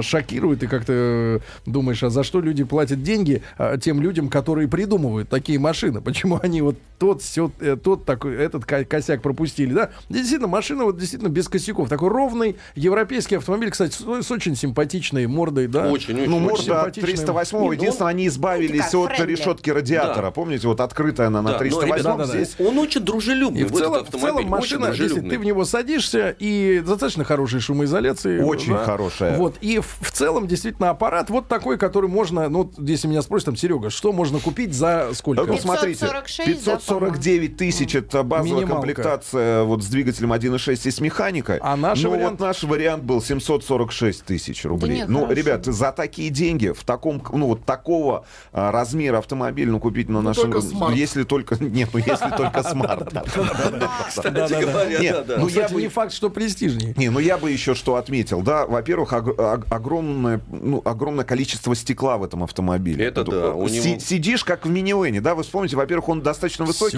шокируют, 0.01 0.63
и 0.63 0.67
как-то 0.67 1.41
думаешь, 1.65 2.03
а 2.03 2.09
за 2.09 2.23
что 2.23 2.41
люди 2.41 2.63
платят 2.63 3.01
деньги? 3.01 3.41
Тем 3.85 4.01
людям, 4.01 4.29
которые 4.29 4.67
придумывают 4.67 5.29
такие 5.29 5.59
машины. 5.59 6.01
Почему 6.01 6.39
они 6.41 6.63
вот 6.63 6.75
тот, 6.97 7.21
сё, 7.21 7.51
э, 7.59 7.75
тот 7.75 8.03
такой, 8.03 8.35
этот 8.35 8.65
ко- 8.65 8.83
косяк 8.83 9.21
пропустили, 9.21 9.73
да? 9.73 9.91
Действительно, 10.09 10.47
машина 10.47 10.85
вот 10.85 10.97
действительно 10.97 11.29
без 11.29 11.47
косяков. 11.47 11.87
Такой 11.87 12.09
ровный 12.09 12.55
европейский 12.73 13.35
автомобиль, 13.35 13.69
кстати, 13.69 13.93
с, 13.93 14.25
с 14.25 14.31
очень 14.31 14.55
симпатичной 14.55 15.27
мордой, 15.27 15.67
да? 15.67 15.87
Очень, 15.91 16.15
очень. 16.15 16.29
Ну, 16.31 16.39
морда 16.39 16.55
от 16.85 16.95
симпатичная. 16.95 17.15
308 17.15 17.59
Нет, 17.59 17.73
единственное, 17.73 18.09
они 18.09 18.25
избавились 18.27 18.85
такая 18.85 19.05
от 19.05 19.19
решетки 19.19 19.69
радиатора. 19.69 20.25
Да. 20.25 20.31
Помните, 20.31 20.67
вот 20.67 20.79
открытая 20.79 21.27
она 21.27 21.43
на 21.43 21.49
Да, 21.49 21.53
но, 21.53 21.59
308 21.59 21.87
ребята, 21.87 22.03
да, 22.03 22.17
да. 22.17 22.25
здесь. 22.25 22.55
Он 22.57 22.79
очень 22.79 23.01
дружелюбный. 23.01 23.61
И 23.61 23.63
в 23.65 23.71
вот 23.71 23.79
целом, 23.79 24.05
в 24.05 24.19
целом 24.19 24.47
машина, 24.47 24.87
если 24.87 25.19
ты 25.19 25.37
в 25.37 25.43
него 25.45 25.63
садишься, 25.63 26.35
и 26.39 26.81
достаточно 26.83 27.23
хорошей 27.23 27.59
шумоизоляции. 27.59 28.39
Очень 28.41 28.73
да. 28.73 28.83
хорошая. 28.83 29.37
Вот, 29.37 29.57
и 29.61 29.77
в, 29.77 29.97
в 30.01 30.11
целом, 30.11 30.47
действительно, 30.47 30.89
аппарат 30.89 31.29
вот 31.29 31.47
такой, 31.47 31.77
который 31.77 32.09
можно, 32.09 32.49
ну, 32.49 32.71
если 32.79 33.07
меня 33.07 33.21
спросят, 33.21 33.45
там, 33.45 33.55
Серега, 33.55 33.74
что 33.89 34.11
можно 34.11 34.39
купить 34.39 34.73
за 34.73 35.09
сколько? 35.13 35.43
Ну, 35.43 35.57
смотрите, 35.57 35.99
546, 36.01 36.65
да, 36.65 36.75
549 36.77 37.57
тысяч 37.57 37.95
это 37.95 38.23
базовая 38.23 38.61
Минималка. 38.61 38.73
комплектация 38.75 39.63
вот 39.63 39.83
с 39.83 39.87
двигателем 39.87 40.33
1.6 40.33 40.87
и 40.87 40.91
с 40.91 40.99
механикой. 40.99 41.59
А 41.61 41.75
наш 41.75 42.01
ну, 42.01 42.11
вариант? 42.11 42.39
вот 42.39 42.47
наш 42.47 42.63
вариант 42.63 43.03
был 43.03 43.21
746 43.21 44.23
тысяч 44.25 44.65
рублей. 44.65 44.97
нет, 44.97 45.09
ну, 45.09 45.21
хорошо. 45.21 45.33
ребят, 45.33 45.65
за 45.65 45.91
такие 45.91 46.29
деньги, 46.29 46.69
в 46.69 46.83
таком, 46.83 47.21
ну, 47.31 47.47
вот 47.47 47.65
такого 47.65 48.25
а, 48.51 48.71
размера 48.71 49.19
автомобиль, 49.19 49.69
ну, 49.69 49.79
купить 49.79 50.09
на 50.09 50.21
нашем... 50.21 50.51
только 50.51 50.61
Smart. 50.67 50.95
Если 50.95 51.23
только... 51.23 51.55
Нет, 51.63 51.89
ну, 51.93 51.99
если 51.99 52.29
только 52.35 52.63
Smart. 52.63 53.13
Кстати 54.07 54.61
говоря, 54.61 54.99
Нет, 54.99 55.15
да, 55.15 55.23
да. 55.23 55.35
ну, 55.37 55.43
Ну, 55.43 55.47
я 55.49 55.67
бы- 55.69 55.81
не 55.81 55.87
факт, 55.87 56.13
что 56.13 56.29
престижнее. 56.29 56.93
Не, 56.97 57.09
ну 57.09 57.19
я 57.19 57.37
бы 57.37 57.51
еще 57.51 57.75
что 57.75 57.95
отметил, 57.95 58.41
да, 58.41 58.65
во-первых, 58.65 59.13
ог- 59.13 59.65
огромное, 59.69 60.41
ну, 60.49 60.81
огромное 60.85 61.25
количество 61.25 61.75
стекла 61.75 62.17
в 62.17 62.23
этом 62.23 62.43
автомобиле. 62.43 63.05
Это 63.05 63.23
да, 63.23 63.51
э, 63.59 63.63
у 63.63 63.67
си- 63.69 63.91
него- 63.91 63.99
Сидишь 63.99 64.43
как 64.43 64.65
в 64.65 64.69
минивэне, 64.69 65.21
да, 65.21 65.35
вы 65.35 65.43
вспомните, 65.43 65.75
во-первых, 65.75 66.09
он 66.09 66.21
достаточно 66.21 66.65
высокий, 66.65 66.97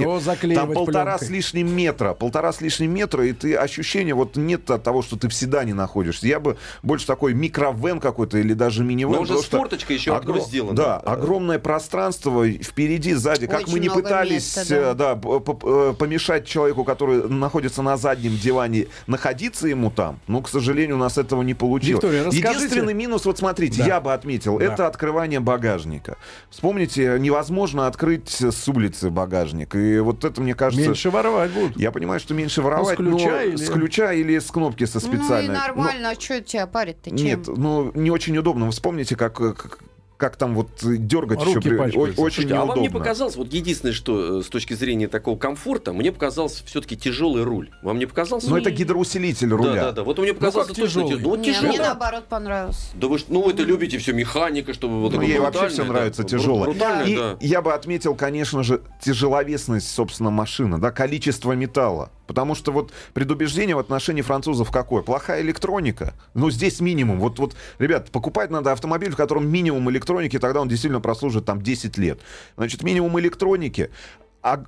там 0.55 0.73
полтора 0.73 1.17
пленкой. 1.17 1.27
с 1.27 1.29
лишним 1.29 1.75
метра, 1.75 2.13
полтора 2.13 2.51
с 2.53 2.61
лишним 2.61 2.93
метра, 2.93 3.25
и 3.25 3.33
ты 3.33 3.55
ощущение 3.55 4.13
вот 4.15 4.35
нет 4.35 4.69
от 4.71 4.83
того, 4.83 5.01
что 5.01 5.17
ты 5.17 5.27
в 5.29 5.33
седане 5.33 5.73
находишься. 5.73 6.27
Я 6.27 6.39
бы 6.39 6.57
больше 6.83 7.05
такой 7.07 7.33
микровен 7.33 7.99
какой-то 7.99 8.37
или 8.37 8.53
даже 8.53 8.83
минивэн. 8.83 9.13
Но 9.15 9.21
уже 9.21 9.27
потому 9.33 9.43
с 9.43 9.45
что 9.45 9.57
форточкой 9.57 9.95
еще 9.95 10.15
окно 10.15 10.39
сделано. 10.39 10.75
Да, 10.75 10.97
огромное 10.97 11.59
пространство 11.59 12.47
впереди, 12.47 13.13
сзади. 13.13 13.47
Как 13.47 13.61
Очень 13.61 13.73
мы 13.73 13.79
не 13.79 13.89
пытались 13.89 14.57
места, 14.57 14.75
э, 14.75 14.93
да, 14.93 15.15
п- 15.15 15.39
п- 15.39 15.57
э, 15.63 15.93
помешать 15.97 16.45
человеку, 16.45 16.83
который 16.83 17.27
находится 17.29 17.81
на 17.81 17.97
заднем 17.97 18.35
диване, 18.37 18.87
находиться 19.07 19.67
ему 19.67 19.91
там, 19.91 20.19
но, 20.27 20.41
к 20.41 20.49
сожалению, 20.49 20.95
у 20.95 20.99
нас 20.99 21.17
этого 21.17 21.41
не 21.41 21.53
получилось. 21.53 22.03
Виктория, 22.03 22.25
расскажите. 22.25 22.49
Единственный 22.49 22.93
минус, 22.93 23.25
вот 23.25 23.37
смотрите, 23.37 23.77
Да. 23.79 23.85
я 23.87 24.01
бы 24.01 24.13
отметил, 24.13 24.57
Да. 24.59 24.65
это 24.65 24.87
открывание 24.87 25.39
багажника. 25.39 26.17
Вспомните, 26.49 27.17
невозможно 27.19 27.87
открыть 27.87 28.29
с 28.41 28.67
улицы 28.69 29.09
багажник. 29.09 29.75
И 29.75 29.99
вот 29.99 30.23
это, 30.23 30.41
мне 30.41 30.55
кажется... 30.55 30.85
Меньше 30.87 31.09
воровать 31.09 31.51
будут. 31.51 31.77
Я 31.77 31.91
понимаю, 31.91 32.19
что 32.19 32.33
меньше 32.33 32.61
воровать, 32.61 32.97
Ну, 32.99 33.17
с 33.17 33.17
ключа 33.19 33.29
но 33.31 33.41
или- 33.41 33.55
с 33.57 33.69
ключа 33.69 34.13
или 34.13 34.39
с 34.39 34.49
кнопки 34.49 34.85
со 34.85 34.99
Ну 35.05 35.13
и 35.13 35.17
специальной. 35.17 35.53
Но- 35.53 35.59
нормально, 35.61 36.09
а 36.11 36.19
что 36.19 36.41
тебя 36.41 36.65
парит-то? 36.65 37.11
Нет, 37.11 37.47
ну 37.47 37.91
не 37.93 38.09
очень 38.11 38.37
удобно. 38.37 38.65
Вы 38.65 38.71
вспомните, 38.71 39.15
как, 39.15 39.33
как, 39.35 39.79
как 40.17 40.35
там 40.35 40.55
вот 40.55 40.69
э, 40.83 40.97
дергать 40.97 41.39
Руки 41.43 41.59
еще. 41.59 41.61
при- 41.69 41.95
Очень 41.97 42.15
Слушайте, 42.15 42.55
а 42.55 42.65
вам 42.65 42.77
не 42.77 42.83
неудобно. 42.85 42.99
показалось, 42.99 43.35
вот 43.35 43.53
единственное, 43.53 43.93
что 43.93 44.39
э, 44.39 44.43
с 44.43 44.47
точки 44.47 44.73
зрения 44.73 45.07
такого 45.07 45.37
комфорта, 45.37 45.93
мне 45.93 46.11
показался 46.11 46.63
все-таки 46.65 46.97
тяжелый 46.97 47.43
руль. 47.43 47.69
Вам 47.83 47.99
не 47.99 48.07
показался? 48.07 48.49
Но 48.49 48.57
это 48.57 48.71
гидроусилитель 48.71 49.49
Да, 49.49 49.55
руля. 49.57 49.73
да, 49.75 49.91
да. 49.91 50.03
Вот 50.03 50.17
мне 50.17 50.33
показалось 50.33 50.67
как 50.69 50.75
точно 50.75 51.01
тяжелый? 51.03 51.07
тяжелый. 51.17 51.23
Ну, 51.23 51.29
вот 51.29 51.43
тяжелый. 51.45 51.69
мне 51.69 51.79
наоборот 51.79 52.25
понравилось. 52.25 52.89
Да 52.95 53.07
вы 53.07 53.19
ну 53.27 53.41
вы 53.43 53.51
это 53.51 53.61
любите 53.63 53.99
все 53.99 54.13
механика, 54.13 54.73
чтобы 54.73 55.01
вот 55.01 55.11
Ну, 55.13 55.19
такое 55.19 55.27
ей 55.27 55.39
вообще 55.39 55.67
все 55.69 55.83
да, 55.83 55.89
нравится 55.93 56.23
бру- 56.23 56.27
тяжелое. 56.29 56.71
И 57.05 57.15
да. 57.15 57.37
я 57.39 57.61
бы 57.61 57.73
отметил, 57.73 58.15
конечно 58.15 58.63
же, 58.63 58.81
тяжеловесность, 59.03 59.89
собственно, 59.93 60.29
машины, 60.31 60.77
да, 60.79 60.91
количество 60.91 61.51
металла. 61.53 62.11
Потому 62.27 62.55
что 62.55 62.71
вот 62.71 62.91
предубеждение 63.13 63.75
в 63.75 63.79
отношении 63.79 64.21
французов 64.21 64.71
какое? 64.71 65.01
Плохая 65.01 65.41
электроника. 65.41 66.13
Ну, 66.33 66.51
здесь 66.51 66.79
минимум. 66.81 67.19
Вот, 67.19 67.39
вот, 67.39 67.55
ребят, 67.79 68.11
покупать 68.11 68.51
надо 68.51 68.71
автомобиль, 68.71 69.11
в 69.11 69.15
котором 69.15 69.47
минимум 69.47 69.89
электроники, 69.89 70.37
тогда 70.37 70.61
он 70.61 70.67
действительно 70.67 71.01
прослужит 71.01 71.45
там 71.45 71.61
10 71.61 71.97
лет. 71.97 72.19
Значит, 72.57 72.83
минимум 72.83 73.19
электроники, 73.19 73.89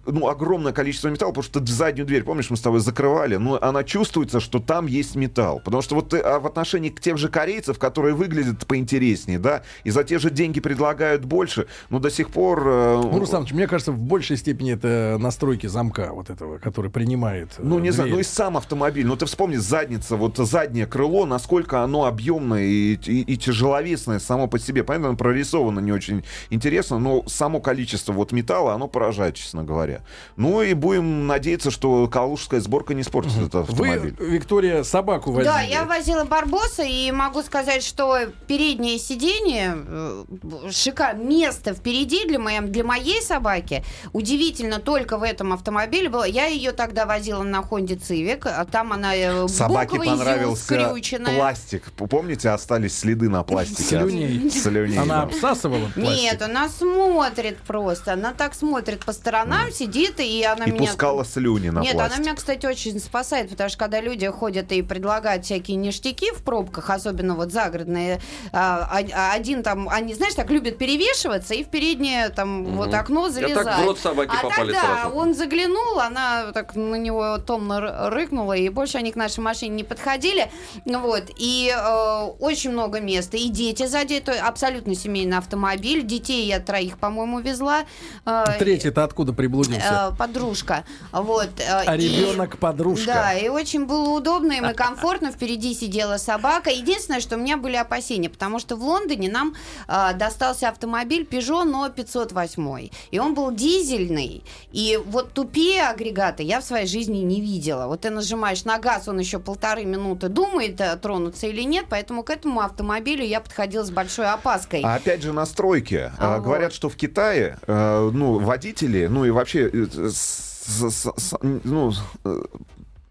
ну, 0.06 0.28
огромное 0.28 0.74
количество 0.74 1.08
металла, 1.10 1.32
потому 1.32 1.44
что 1.44 1.66
заднюю 1.66 2.06
дверь, 2.06 2.24
помнишь, 2.24 2.50
мы 2.50 2.58
с 2.58 2.62
тобой 2.62 2.80
закрывали, 2.82 3.36
но 3.38 3.58
она 3.62 3.84
чувствуется, 3.84 4.40
что 4.40 4.60
там 4.60 4.88
есть 4.88 5.16
металл. 5.16 5.62
Потому 5.64 5.82
что 5.82 5.96
вот 5.96 6.10
ты, 6.10 6.18
а 6.20 6.40
в 6.40 6.48
отношении 6.48 6.90
к 6.90 7.00
тех 7.00 7.18
же 7.18 7.30
корейцев, 7.30 7.80
которые 7.80 8.14
выглядят 8.16 8.66
поинтереснее, 8.68 9.40
да, 9.40 9.64
и 9.84 9.90
за 9.92 10.04
те 10.04 10.20
же 10.20 10.30
деньги 10.32 10.60
предлагают 10.60 11.24
больше, 11.26 11.68
но 11.90 12.00
до 12.00 12.10
сих 12.10 12.30
пор... 12.30 12.64
э, 12.68 13.02
Ну, 13.12 13.20
Рустамович, 13.20 13.54
мне 13.54 13.68
кажется, 13.68 13.92
в 13.92 14.00
большей 14.02 14.38
степени 14.38 14.74
это 14.74 15.18
настройки 15.20 15.68
замка 15.68 16.12
вот 16.14 16.30
этого, 16.30 16.58
который 16.58 16.92
принимает. 16.92 17.50
э, 17.58 17.62
Ну, 17.64 17.80
не 17.80 17.92
знаю, 17.92 18.10
дверь. 18.10 18.16
ну 18.16 18.20
и 18.22 18.24
сам 18.24 18.58
автомобиль. 18.58 19.06
Ну, 19.06 19.16
ты 19.16 19.26
вспомни, 19.28 19.56
задница, 19.58 20.16
вот 20.18 20.38
заднее 20.38 20.88
крыло, 20.88 21.26
насколько 21.26 21.84
оно 21.84 22.06
объемное 22.06 22.64
и, 22.64 22.96
и- 22.96 23.22
и 23.22 23.38
тяжеловесное 23.38 24.20
само 24.20 24.48
по 24.48 24.60
себе. 24.60 24.84
Понятно, 24.84 25.10
оно 25.10 25.18
прорисовано 25.18 25.80
не 25.80 25.92
очень 25.92 26.24
интересно, 26.50 27.00
но 27.00 27.24
само 27.28 27.60
количество 27.62 28.14
вот 28.14 28.32
металла, 28.32 28.74
оно 28.74 28.88
поражает, 28.88 29.36
честно 29.36 29.64
говоря. 29.70 30.02
Ну 30.36 30.62
и 30.62 30.74
будем 30.74 31.28
надеяться, 31.28 31.72
что 31.72 32.08
калужская 32.08 32.60
сборка 32.60 32.94
не 32.94 33.02
испортит 33.02 33.32
этот 33.38 33.54
Вы, 33.70 33.88
автомобиль. 33.90 34.16
Виктория, 34.20 34.84
собаку 34.84 35.32
возили. 35.32 35.46
Да, 35.46 35.62
я 35.62 35.86
возила 35.86 36.26
Барбоса, 36.26 36.84
и 36.84 37.12
могу 37.12 37.42
сказать, 37.44 37.84
что 37.84 38.18
переднее 38.48 38.98
сиденье, 38.98 39.78
э, 39.78 40.26
шика... 40.72 41.14
место 41.14 41.74
впереди 41.74 42.28
для, 42.28 42.40
моей, 42.40 42.62
для 42.62 42.84
моей 42.84 43.22
собаки, 43.22 43.84
удивительно, 44.12 44.80
только 44.80 45.18
в 45.18 45.24
этом 45.24 45.54
автомобиле 45.54 46.10
было. 46.10 46.24
Я 46.24 46.48
ее 46.48 46.72
тогда 46.72 47.06
возила 47.06 47.44
на 47.44 47.62
Хонде 47.62 47.96
Цивик, 47.96 48.46
а 48.46 48.66
там 48.66 48.92
она 48.94 49.16
э, 49.16 49.48
Собаке 49.48 49.98
понравился 50.00 50.92
пластик. 51.26 51.84
Помните, 51.94 52.50
остались 52.50 52.98
следы 52.98 53.30
на 53.30 53.44
пластике? 53.44 53.84
Слюней. 53.84 54.50
Слюней, 54.50 54.98
Она 54.98 55.24
обсасывала 55.24 55.90
пластик? 55.94 56.22
Нет, 56.22 56.42
она 56.42 56.70
смотрит 56.70 57.58
просто. 57.58 58.14
Она 58.14 58.34
так 58.34 58.56
смотрит 58.56 59.06
по 59.06 59.14
сторонам, 59.14 59.49
сидит, 59.72 60.20
и 60.20 60.44
она 60.44 60.66
И 60.66 60.72
меня... 60.72 60.88
пускала 60.88 61.24
слюни 61.26 61.70
на 61.70 61.80
Нет, 61.82 61.94
пластик. 61.94 62.14
она 62.14 62.24
меня, 62.24 62.36
кстати, 62.36 62.66
очень 62.66 63.00
спасает, 63.00 63.50
потому 63.50 63.70
что 63.70 63.78
когда 63.80 64.02
люди 64.02 64.28
ходят 64.28 64.72
и 64.72 64.82
предлагают 64.82 65.46
всякие 65.46 65.78
ништяки 65.78 66.32
в 66.32 66.44
пробках, 66.44 66.90
особенно 66.90 67.36
вот 67.36 67.52
загородные, 67.52 68.20
а, 68.52 69.02
а- 69.14 69.32
один 69.34 69.64
там, 69.64 69.90
они, 69.90 70.14
знаешь, 70.14 70.34
так 70.34 70.50
любят 70.50 70.78
перевешиваться 70.78 71.54
и 71.54 71.64
в 71.64 71.70
переднее 71.70 72.30
там 72.30 72.66
вот 72.76 72.94
окно 72.94 73.26
Я 73.28 73.32
залезать. 73.32 73.64
так 73.66 73.80
в 73.80 73.86
рот 73.86 74.00
собаки 74.00 74.32
а 74.38 74.42
попали 74.44 74.74
тогда 74.74 74.82
сразу. 75.04 75.16
он 75.16 75.34
заглянул, 75.34 76.00
она 76.00 76.52
так 76.54 76.76
на 76.76 76.96
него 76.96 77.38
томно 77.40 78.10
рыкнула, 78.10 78.54
и 78.54 78.70
больше 78.70 78.98
они 78.98 79.12
к 79.12 79.16
нашей 79.16 79.40
машине 79.42 79.76
не 79.76 79.84
подходили. 79.84 80.52
Ну 80.86 81.00
Вот. 81.00 81.24
И 81.38 81.74
э, 81.76 82.22
очень 82.40 82.72
много 82.72 83.00
места. 83.00 83.38
И 83.38 83.50
дети 83.50 83.86
сзади, 83.88 84.14
это 84.16 84.34
абсолютно 84.46 84.96
семейный 84.96 85.38
автомобиль. 85.38 86.04
Детей 86.04 86.46
я 86.46 86.60
троих, 86.60 86.98
по-моему, 86.98 87.40
везла. 87.40 87.86
Э, 88.26 88.44
Третий-то 88.60 89.04
откуда 89.04 89.34
приблудился? 89.40 90.12
э, 90.14 90.18
подружка. 90.18 90.84
Вот. 91.12 91.50
э, 91.60 91.64
А 91.88 91.96
и- 91.96 92.00
ребенок 92.02 92.58
подружка. 92.58 93.06
да, 93.14 93.34
и 93.34 93.48
очень 93.48 93.86
было 93.86 94.10
удобно, 94.10 94.52
им 94.54 94.66
и 94.70 94.74
комфортно. 94.74 95.32
Впереди 95.32 95.74
сидела 95.74 96.18
собака. 96.18 96.70
Единственное, 96.70 97.22
что 97.22 97.36
у 97.36 97.40
меня 97.40 97.58
были 97.58 97.76
опасения, 97.78 98.30
потому 98.30 98.60
что 98.60 98.76
в 98.76 98.84
Лондоне 98.84 99.30
нам 99.32 99.56
а, 99.88 100.14
достался 100.14 100.70
автомобиль 100.70 101.24
Peugeot, 101.30 101.64
но 101.64 101.90
508. 101.90 102.90
И 103.12 103.20
он 103.20 103.34
был 103.34 103.52
дизельный. 103.52 104.44
И 104.72 105.00
вот 105.08 105.34
тупее 105.34 105.88
агрегата 105.88 106.44
я 106.44 106.60
в 106.60 106.64
своей 106.64 106.86
жизни 106.88 107.20
не 107.20 107.42
видела. 107.42 107.88
Вот 107.88 108.02
ты 108.02 108.10
нажимаешь 108.10 108.66
на 108.66 108.78
газ, 108.78 109.08
он 109.08 109.20
еще 109.20 109.40
полторы 109.40 109.86
минуты 109.86 110.28
думает, 110.30 110.80
э, 110.82 110.96
тронуться 110.98 111.48
или 111.48 111.62
нет. 111.64 111.86
Поэтому 111.90 112.24
к 112.24 112.30
этому 112.30 112.60
автомобилю 112.62 113.24
я 113.24 113.40
подходила 113.40 113.84
с 113.84 113.90
большой 113.92 114.28
опаской. 114.30 114.82
А 114.84 114.96
опять 114.96 115.24
же 115.24 115.32
настройки. 115.34 116.12
А, 116.18 116.36
А, 116.36 116.36
вот. 116.38 116.44
Говорят, 116.46 116.74
что 116.74 116.90
в 116.90 116.96
Китае, 116.96 117.58
э, 117.68 118.10
ну, 118.14 118.40
водители, 118.40 119.08
ну 119.08 119.26
и 119.26 119.29
вообще, 119.32 119.70
э, 119.72 120.10
с- 120.12 120.92
с- 120.92 121.14
с- 121.18 121.38
ну, 121.42 121.92
э, 122.26 122.42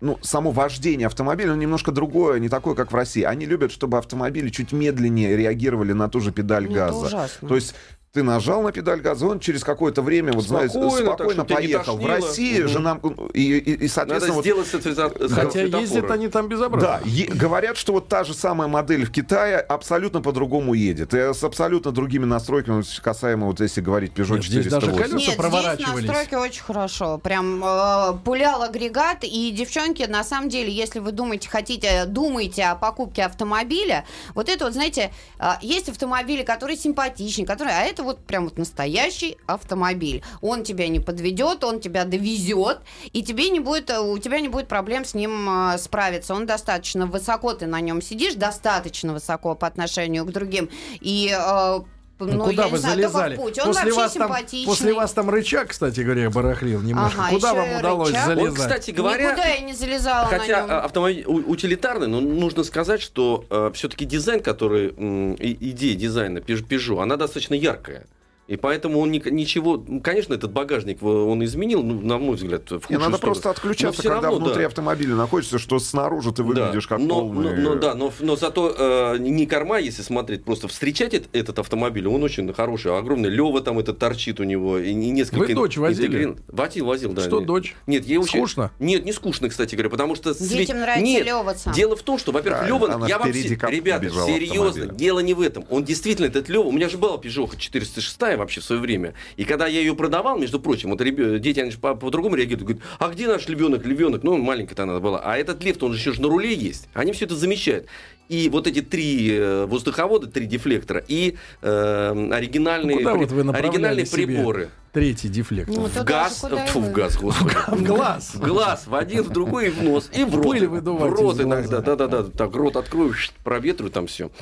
ну, 0.00 0.18
само 0.22 0.50
вождение 0.52 1.06
автомобиля, 1.06 1.50
ну, 1.50 1.56
немножко 1.56 1.90
другое, 1.92 2.38
не 2.38 2.48
такое, 2.48 2.74
как 2.74 2.92
в 2.92 2.94
России. 2.94 3.22
Они 3.22 3.46
любят, 3.46 3.72
чтобы 3.72 3.98
автомобили 3.98 4.48
чуть 4.48 4.72
медленнее 4.72 5.36
реагировали 5.36 5.92
на 5.92 6.08
ту 6.08 6.20
же 6.20 6.30
педаль 6.30 6.64
Ну, 6.66 6.70
это 6.70 6.78
газа. 6.78 7.06
ужасно. 7.06 7.48
То 7.48 7.54
есть 7.56 7.74
ты 8.12 8.22
нажал 8.22 8.62
на 8.62 8.72
педаль 8.72 9.00
газа, 9.00 9.26
он 9.26 9.38
через 9.38 9.62
какое-то 9.64 10.00
время, 10.02 10.32
вот 10.32 10.44
Спокойно, 10.44 10.68
так, 10.70 11.14
спокойно 11.16 11.40
не 11.42 11.54
поехал. 11.54 11.96
В. 11.98 12.06
России 12.06 12.58
Мгм. 12.60 12.68
же 12.68 12.78
нам 12.78 12.98
и, 13.34 13.42
и- 13.42 13.58
и, 13.58 13.72
Надо 13.76 13.88
соответственно, 13.88 14.34
вот 14.34 14.44
сделать 14.44 14.66
со 14.66 14.78
цвета- 14.78 15.10
Хотя 15.28 15.50
светофора. 15.50 15.80
ездят 15.82 16.10
они 16.10 16.28
там 16.28 16.48
безобразно. 16.48 16.88
да, 16.88 17.00
е- 17.04 17.26
говорят, 17.26 17.76
что 17.76 17.92
вот 17.92 18.08
та 18.08 18.24
же 18.24 18.32
самая 18.34 18.66
модель 18.68 19.04
в 19.04 19.12
Китае 19.12 19.58
абсолютно 19.58 20.22
по-другому 20.22 20.72
едет. 20.74 21.12
И 21.12 21.18
с 21.18 21.44
абсолютно 21.44 21.92
другими 21.92 22.24
настройками, 22.24 22.76
вот 22.76 22.86
касаемо, 23.02 23.46
вот 23.46 23.60
если 23.60 23.80
говорить 23.82 24.12
Peugeot 24.14 24.36
Нет, 24.36 24.44
здесь 24.44 24.66
даже 24.66 24.86
408. 24.86 24.96
колеса 24.96 25.14
Нет, 25.16 25.22
здесь 25.24 25.36
проворачивались. 25.36 26.06
настройки 26.06 26.34
очень 26.34 26.62
хорошо. 26.62 27.18
Прям 27.18 27.62
э, 27.62 28.14
пулял 28.24 28.62
агрегат. 28.62 29.18
И, 29.22 29.50
девчонки, 29.50 30.02
на 30.04 30.24
самом 30.24 30.48
деле, 30.48 30.72
если 30.72 30.98
вы 30.98 31.12
думаете, 31.12 31.48
хотите, 31.50 32.06
думаете 32.06 32.64
о 32.64 32.74
покупке 32.74 33.24
автомобиля, 33.24 34.04
вот 34.34 34.48
это 34.48 34.64
вот, 34.64 34.72
знаете, 34.74 35.12
э, 35.38 35.50
есть 35.60 35.88
автомобили, 35.90 36.42
которые 36.42 36.76
симпатичнее, 36.78 37.46
которые, 37.46 37.76
а 37.76 37.82
это 37.82 37.97
вот 38.02 38.24
прям 38.24 38.44
вот 38.44 38.58
настоящий 38.58 39.36
автомобиль. 39.46 40.22
Он 40.40 40.64
тебя 40.64 40.88
не 40.88 41.00
подведет, 41.00 41.64
он 41.64 41.80
тебя 41.80 42.04
довезет, 42.04 42.80
и 43.12 43.22
тебе 43.22 43.50
не 43.50 43.60
будет, 43.60 43.90
э, 43.90 44.00
у 44.00 44.18
тебя 44.18 44.40
не 44.40 44.48
будет 44.48 44.68
проблем 44.68 45.04
с 45.04 45.14
ним 45.14 45.48
э, 45.48 45.78
справиться. 45.78 46.34
Он 46.34 46.46
достаточно 46.46 47.06
высоко, 47.06 47.54
ты 47.54 47.66
на 47.66 47.80
нем 47.80 48.02
сидишь, 48.02 48.34
достаточно 48.34 49.12
высоко 49.12 49.54
по 49.54 49.66
отношению 49.66 50.24
к 50.24 50.30
другим. 50.30 50.68
И 51.00 51.34
э, 51.34 51.80
Ну, 52.20 52.26
ну, 52.32 52.44
куда 52.44 52.68
вы 52.68 52.78
знаю, 52.78 52.96
залезали? 52.96 53.36
путь. 53.36 53.58
Он 53.60 53.66
После 53.66 53.92
вообще 53.92 53.96
вас, 54.00 54.12
там, 54.12 54.64
после 54.66 54.92
вас 54.92 55.12
там 55.12 55.30
рычаг, 55.30 55.68
кстати 55.68 56.00
говоря, 56.00 56.30
барахлил 56.30 56.80
немножко. 56.82 57.20
Ага, 57.20 57.30
куда 57.30 57.54
вам 57.54 57.78
удалось 57.78 58.08
рычаг. 58.08 58.26
залезать? 58.26 58.50
Вот, 58.50 58.58
кстати 58.58 58.90
говоря, 58.90 59.30
Никуда 59.32 59.46
я 59.46 59.60
не 59.60 59.72
залезала 59.74 60.26
Хотя 60.26 60.62
на 60.62 60.66
нем. 60.66 60.70
а, 60.70 60.80
автомобиль 60.80 61.24
утилитарный, 61.26 62.08
но 62.08 62.20
нужно 62.20 62.64
сказать, 62.64 63.00
что 63.00 63.44
все-таки 63.74 64.04
дизайн, 64.04 64.40
который 64.42 64.88
и- 64.88 65.70
идея 65.70 65.94
дизайна 65.94 66.38
Peugeot, 66.38 67.02
она 67.02 67.16
достаточно 67.16 67.54
яркая. 67.54 68.04
И 68.48 68.56
поэтому 68.56 68.98
он 69.00 69.12
ни- 69.12 69.22
ничего, 69.30 69.76
ну, 69.86 70.00
конечно, 70.00 70.32
этот 70.32 70.50
багажник 70.52 71.02
э, 71.02 71.06
он 71.06 71.44
изменил, 71.44 71.82
ну, 71.82 72.00
на 72.00 72.16
мой 72.16 72.34
взгляд, 72.36 72.62
в 72.70 72.76
худшую 72.80 72.98
надо 72.98 73.16
сторону. 73.18 73.34
просто 73.34 73.50
отключаться, 73.50 74.02
когда 74.02 74.22
равно, 74.22 74.38
внутри 74.38 74.62
да. 74.62 74.66
автомобиля 74.68 75.14
находишься, 75.16 75.58
что 75.58 75.78
снаружи 75.78 76.32
ты 76.32 76.42
выглядишь 76.42 76.86
как 76.86 76.98
но, 76.98 77.20
полный... 77.20 77.54
но- 77.58 77.74
но 77.74 77.78
да, 77.78 77.94
но, 77.94 78.10
но 78.20 78.36
зато 78.36 78.74
э, 79.14 79.18
не 79.18 79.44
корма, 79.46 79.78
если 79.80 80.00
смотреть, 80.00 80.44
просто 80.44 80.66
встречать 80.66 81.12
эт- 81.12 81.28
этот 81.34 81.58
автомобиль, 81.58 82.08
он 82.08 82.22
очень 82.24 82.50
хороший, 82.54 82.96
огромный. 82.98 83.28
Лева 83.28 83.60
там 83.60 83.78
это 83.78 83.92
торчит 83.92 84.40
у 84.40 84.44
него, 84.44 84.78
и, 84.78 84.92
и 84.92 84.94
несколько... 84.94 85.40
Вы 85.40 85.54
дочь 85.54 85.76
возили? 85.76 86.06
интегрин- 86.08 86.38
Возил, 86.48 86.86
возил, 86.86 87.12
да. 87.12 87.20
Что 87.22 87.40
Нет. 87.40 87.46
дочь? 87.46 87.76
Нет, 87.86 88.06
ей 88.06 88.16
очень... 88.16 88.38
Скучно? 88.38 88.70
Нет, 88.78 89.04
не 89.04 89.12
скучно, 89.12 89.50
кстати 89.50 89.74
говоря, 89.74 89.90
потому 89.90 90.14
что... 90.14 90.32
Детям 90.32 90.78
нравится 90.80 91.04
Нет, 91.04 91.26
Лёва 91.26 91.52
сам. 91.54 91.74
Дело 91.74 91.96
в 91.96 92.02
том, 92.02 92.16
что, 92.18 92.32
во-первых, 92.32 92.62
Да, 92.62 92.66
Лева, 92.66 92.94
она 92.94 93.06
я 93.06 93.18
вам... 93.18 93.28
Ребята, 93.30 94.08
серьезно, 94.08 94.68
автомобиля. 94.68 94.94
дело 94.94 95.18
не 95.20 95.34
в 95.34 95.42
этом. 95.42 95.66
Он 95.68 95.84
действительно, 95.84 96.24
этот 96.26 96.48
Лева... 96.48 96.62
У 96.62 96.72
меня 96.72 96.88
же 96.88 96.96
была 96.96 97.16
Peugeot 97.16 97.54
406 97.58 98.18
вообще 98.38 98.60
в 98.60 98.64
свое 98.64 98.80
время. 98.80 99.14
И 99.36 99.44
когда 99.44 99.66
я 99.66 99.80
ее 99.80 99.94
продавал, 99.94 100.38
между 100.38 100.58
прочим, 100.60 100.90
вот 100.90 101.00
ребё- 101.00 101.38
дети, 101.38 101.60
они 101.60 101.70
же 101.70 101.78
по- 101.78 101.94
по-другому 101.94 102.36
реагируют. 102.36 102.68
Говорят, 102.68 102.82
а 102.98 103.08
где 103.08 103.26
наш 103.28 103.46
львенок, 103.48 103.84
львенок? 103.84 104.22
Ну, 104.22 104.36
маленькая-то 104.38 104.84
она 104.84 105.00
была. 105.00 105.20
А 105.22 105.36
этот 105.36 105.62
лев, 105.64 105.76
он 105.82 105.92
же 105.92 105.98
еще 105.98 106.12
ж 106.12 106.18
на 106.18 106.28
руле 106.28 106.54
есть. 106.54 106.88
Они 106.94 107.12
все 107.12 107.26
это 107.26 107.36
замечают. 107.36 107.86
И 108.28 108.48
вот 108.50 108.66
эти 108.66 108.82
три 108.82 109.30
э, 109.32 109.64
воздуховода, 109.66 110.26
три 110.26 110.44
дефлектора 110.46 111.02
и 111.08 111.36
э, 111.62 112.28
оригинальные, 112.30 113.00
Ну, 113.00 113.26
при- 113.26 113.34
вот 113.34 113.54
оригинальные 113.54 114.06
себе 114.06 114.26
приборы. 114.26 114.68
Третий 114.98 115.28
дефлектор. 115.28 115.76
Ну, 115.76 115.86
В 115.86 116.04
газ, 116.04 116.44
фу, 116.70 116.80
в 116.80 116.90
газ, 116.90 117.16
господи. 117.16 117.54
В 117.68 117.84
глаз. 117.84 118.34
В 118.34 118.40
глаз, 118.40 118.86
в 118.88 118.94
один, 118.96 119.22
в 119.22 119.28
другой, 119.30 119.68
и 119.68 119.70
в 119.70 119.80
нос, 119.80 120.10
и 120.12 120.24
в 120.24 120.34
рот. 120.34 120.44
Пыль 120.44 120.66
в 120.66 121.02
рот 121.12 121.40
иногда, 121.40 121.80
да-да-да, 121.80 122.24
так 122.24 122.52
рот 122.56 122.74
открою, 122.74 123.14
проветрю 123.44 123.90
там 123.90 124.08
все. 124.08 124.32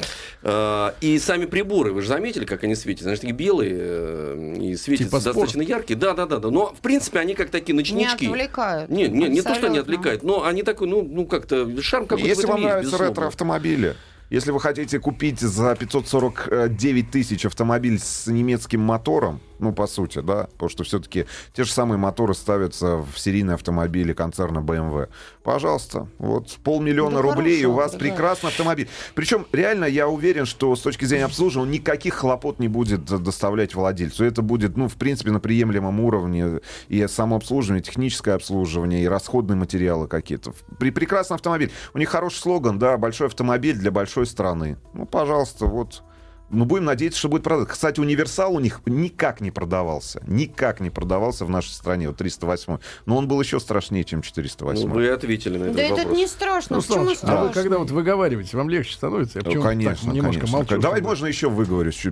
И 1.02 1.18
сами 1.18 1.44
приборы, 1.44 1.92
вы 1.92 2.00
же 2.00 2.08
заметили, 2.08 2.46
как 2.46 2.64
они 2.64 2.75
светят? 2.75 3.02
Значит, 3.02 3.20
такие 3.20 3.34
белые 3.36 3.75
э, 3.76 4.56
и 4.62 4.76
светятся 4.76 5.10
Типа 5.10 5.20
спорт. 5.20 5.36
достаточно 5.36 5.60
яркие. 5.60 5.98
Да-да-да. 5.98 6.38
Но, 6.38 6.72
в 6.72 6.80
принципе, 6.80 7.18
они 7.18 7.34
как 7.34 7.50
такие 7.50 7.75
Не 7.75 7.80
ночнички. 7.80 8.26
отвлекают. 8.26 8.90
Не, 8.90 9.08
не, 9.08 9.28
не 9.28 9.42
то, 9.42 9.54
что 9.54 9.66
они 9.66 9.78
Абсолютно. 9.78 9.80
отвлекают, 9.82 10.22
но 10.22 10.44
они 10.44 10.62
такой, 10.62 10.88
ну, 10.88 11.02
ну 11.02 11.26
как-то, 11.26 11.68
шарм 11.82 12.06
какой-то 12.06 12.25
в 12.25 12.28
Если 12.28 12.44
этом 12.44 12.54
вам 12.54 12.62
есть, 12.62 12.72
нравятся 12.72 12.98
ретро-автомобили, 12.98 13.94
если 14.30 14.50
вы 14.50 14.61
хотите 14.61 14.99
купить 14.99 15.40
за 15.40 15.75
549 15.76 17.11
тысяч 17.11 17.47
автомобиль 17.47 17.99
с 17.99 18.26
немецким 18.26 18.80
мотором, 18.80 19.40
ну, 19.59 19.73
по 19.73 19.87
сути, 19.87 20.21
да, 20.21 20.49
потому 20.52 20.68
что 20.68 20.85
все-таки 20.85 21.26
те 21.54 21.64
же 21.64 21.73
самые 21.73 21.99
моторы 21.99 22.35
ставятся 22.35 22.99
в 22.99 23.18
серийные 23.18 23.54
автомобили 23.54 24.12
концерна 24.12 24.59
BMW. 24.59 25.09
Пожалуйста, 25.42 26.09
вот 26.18 26.59
полмиллиона 26.62 27.16
Да 27.16 27.23
рублей, 27.23 27.62
и 27.62 27.64
у 27.64 27.73
хорошо, 27.73 27.83
вас 27.83 27.92
да. 27.92 27.99
прекрасный 27.99 28.49
автомобиль. 28.49 28.88
Причем, 29.14 29.47
реально, 29.52 29.87
я 29.87 30.09
уверен, 30.09 30.45
что 30.45 30.75
с 30.76 30.80
точки 30.80 31.04
зрения 31.04 31.25
обслуживания 31.25 31.73
никаких 31.78 32.14
хлопот 32.14 32.59
не 32.59 32.68
будет 32.68 33.04
доставлять 33.04 33.75
владельцу. 33.75 34.25
Это 34.25 34.42
будет, 34.42 34.76
ну, 34.76 34.88
в 34.88 34.97
принципе, 34.97 35.30
на 35.30 35.40
приемлемом 35.40 36.00
уровне 36.00 36.61
и 36.88 37.06
самообслуживание, 37.06 37.83
техническое 37.83 38.35
обслуживание, 38.35 39.04
и 39.04 39.09
расходные 39.09 39.56
материалы 39.56 40.06
какие-то. 40.06 40.52
При 40.78 40.90
прекрасный 40.90 41.37
автомобиль. 41.37 41.71
У 41.95 41.99
них 41.99 42.09
хороший 42.09 42.40
слоган, 42.40 42.78
да, 42.78 42.99
большой 42.99 43.28
автомобиль 43.28 43.76
для 43.76 43.90
большой 44.16 44.26
страны. 44.26 44.78
Ну, 44.94 45.04
пожалуйста, 45.04 45.66
вот. 45.66 46.02
Ну, 46.48 46.64
будем 46.64 46.84
надеяться, 46.84 47.18
что 47.18 47.28
будет 47.28 47.42
продать. 47.42 47.68
Кстати, 47.68 47.98
универсал 47.98 48.54
у 48.54 48.60
них 48.60 48.80
никак 48.86 49.40
не 49.40 49.50
продавался. 49.50 50.22
Никак 50.28 50.78
не 50.80 50.90
продавался 50.90 51.44
в 51.44 51.50
нашей 51.50 51.70
стране, 51.72 52.06
вот 52.08 52.16
308. 52.18 52.78
Но 53.04 53.16
он 53.16 53.26
был 53.26 53.40
еще 53.40 53.58
страшнее, 53.58 54.04
чем 54.04 54.22
408. 54.22 54.86
Ну, 54.86 54.94
вы 54.94 55.08
ответили 55.08 55.58
на 55.58 55.64
этот 55.64 55.76
Да 55.76 55.82
это 55.82 55.94
вопрос. 55.96 56.16
не 56.16 56.26
страшно. 56.28 56.76
Руслан 56.76 56.98
Почему 57.00 57.10
Ильич, 57.10 57.18
а 57.22 57.26
вы 57.26 57.32
страшно? 57.48 57.62
когда 57.62 57.78
вот 57.78 57.90
выговариваете, 57.90 58.56
вам 58.56 58.70
легче 58.70 58.94
становится? 58.94 59.40
Я 59.40 59.44
Ну, 59.56 59.62
конечно, 59.62 60.10
немножко 60.12 60.40
конечно. 60.42 60.58
молчу. 60.58 60.78
Давай 60.78 60.98
чтобы- 60.98 61.08
можно 61.10 61.26
еще 61.26 61.48
выговорюсь. 61.50 62.04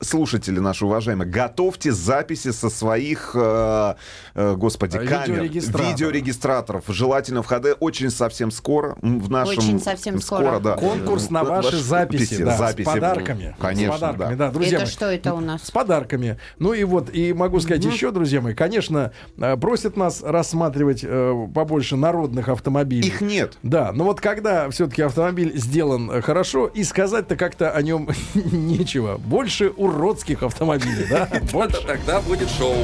Слушатели 0.00 0.60
наши 0.60 0.84
уважаемые, 0.86 1.28
готовьте 1.28 1.90
записи 1.92 2.52
со 2.52 2.70
своих, 2.70 3.32
э, 3.34 3.94
э, 4.34 4.54
господи, 4.54 4.96
А, 4.98 5.00
камер, 5.06 5.42
видеорегистраторов. 5.42 5.88
видеорегистраторов. 5.90 6.84
Желательно 6.86 7.42
в 7.42 7.46
ХД 7.46 7.76
очень 7.80 8.10
совсем 8.10 8.52
скоро. 8.52 8.96
В 9.02 9.28
нашем, 9.28 9.58
Очень 9.58 9.80
совсем 9.80 10.20
скоро. 10.20 10.60
да. 10.60 10.76
Конкурс 10.76 11.30
на 11.30 11.42
ваши 11.42 11.76
записи, 11.78 12.44
да, 12.44 12.56
записи. 12.56 12.88
с 12.88 12.92
подарками. 12.92 13.55
Конечно, 13.58 13.96
с 13.96 14.00
подарками, 14.00 14.34
да. 14.36 14.46
да, 14.46 14.52
друзья 14.52 14.76
Это 14.76 14.84
мои. 14.84 14.92
что 14.92 15.06
это 15.06 15.34
у 15.34 15.40
нас? 15.40 15.62
С 15.62 15.70
подарками. 15.70 16.38
Ну 16.58 16.72
и 16.72 16.84
вот, 16.84 17.14
и 17.14 17.32
могу 17.32 17.60
сказать 17.60 17.84
еще, 17.84 18.10
друзья 18.10 18.40
мои, 18.40 18.54
конечно, 18.54 19.12
э, 19.38 19.56
просят 19.56 19.96
нас 19.96 20.22
рассматривать 20.22 21.00
э, 21.02 21.46
побольше 21.54 21.96
народных 21.96 22.48
автомобилей. 22.48 23.06
Их 23.06 23.20
нет. 23.20 23.58
Да, 23.62 23.92
но 23.92 24.04
вот 24.04 24.20
когда 24.20 24.68
все-таки 24.70 25.02
автомобиль 25.02 25.56
сделан 25.56 26.10
э, 26.10 26.20
хорошо, 26.22 26.66
и 26.66 26.84
сказать-то 26.84 27.36
как-то 27.36 27.70
о 27.70 27.82
нем 27.82 28.08
нечего. 28.34 29.16
Больше 29.18 29.70
уродских 29.70 30.42
автомобилей, 30.42 31.06
да? 31.08 31.28
Больше. 31.52 31.86
Тогда 31.86 32.20
будет 32.20 32.48
шоу. 32.50 32.76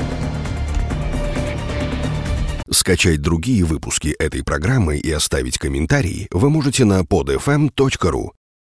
Скачать 2.71 3.21
другие 3.21 3.65
выпуски 3.65 4.09
этой 4.19 4.43
программы 4.43 4.97
и 4.97 5.11
оставить 5.11 5.59
комментарии 5.59 6.27
вы 6.31 6.49
можете 6.49 6.85
на 6.85 7.01
podfm.ru. 7.03 8.31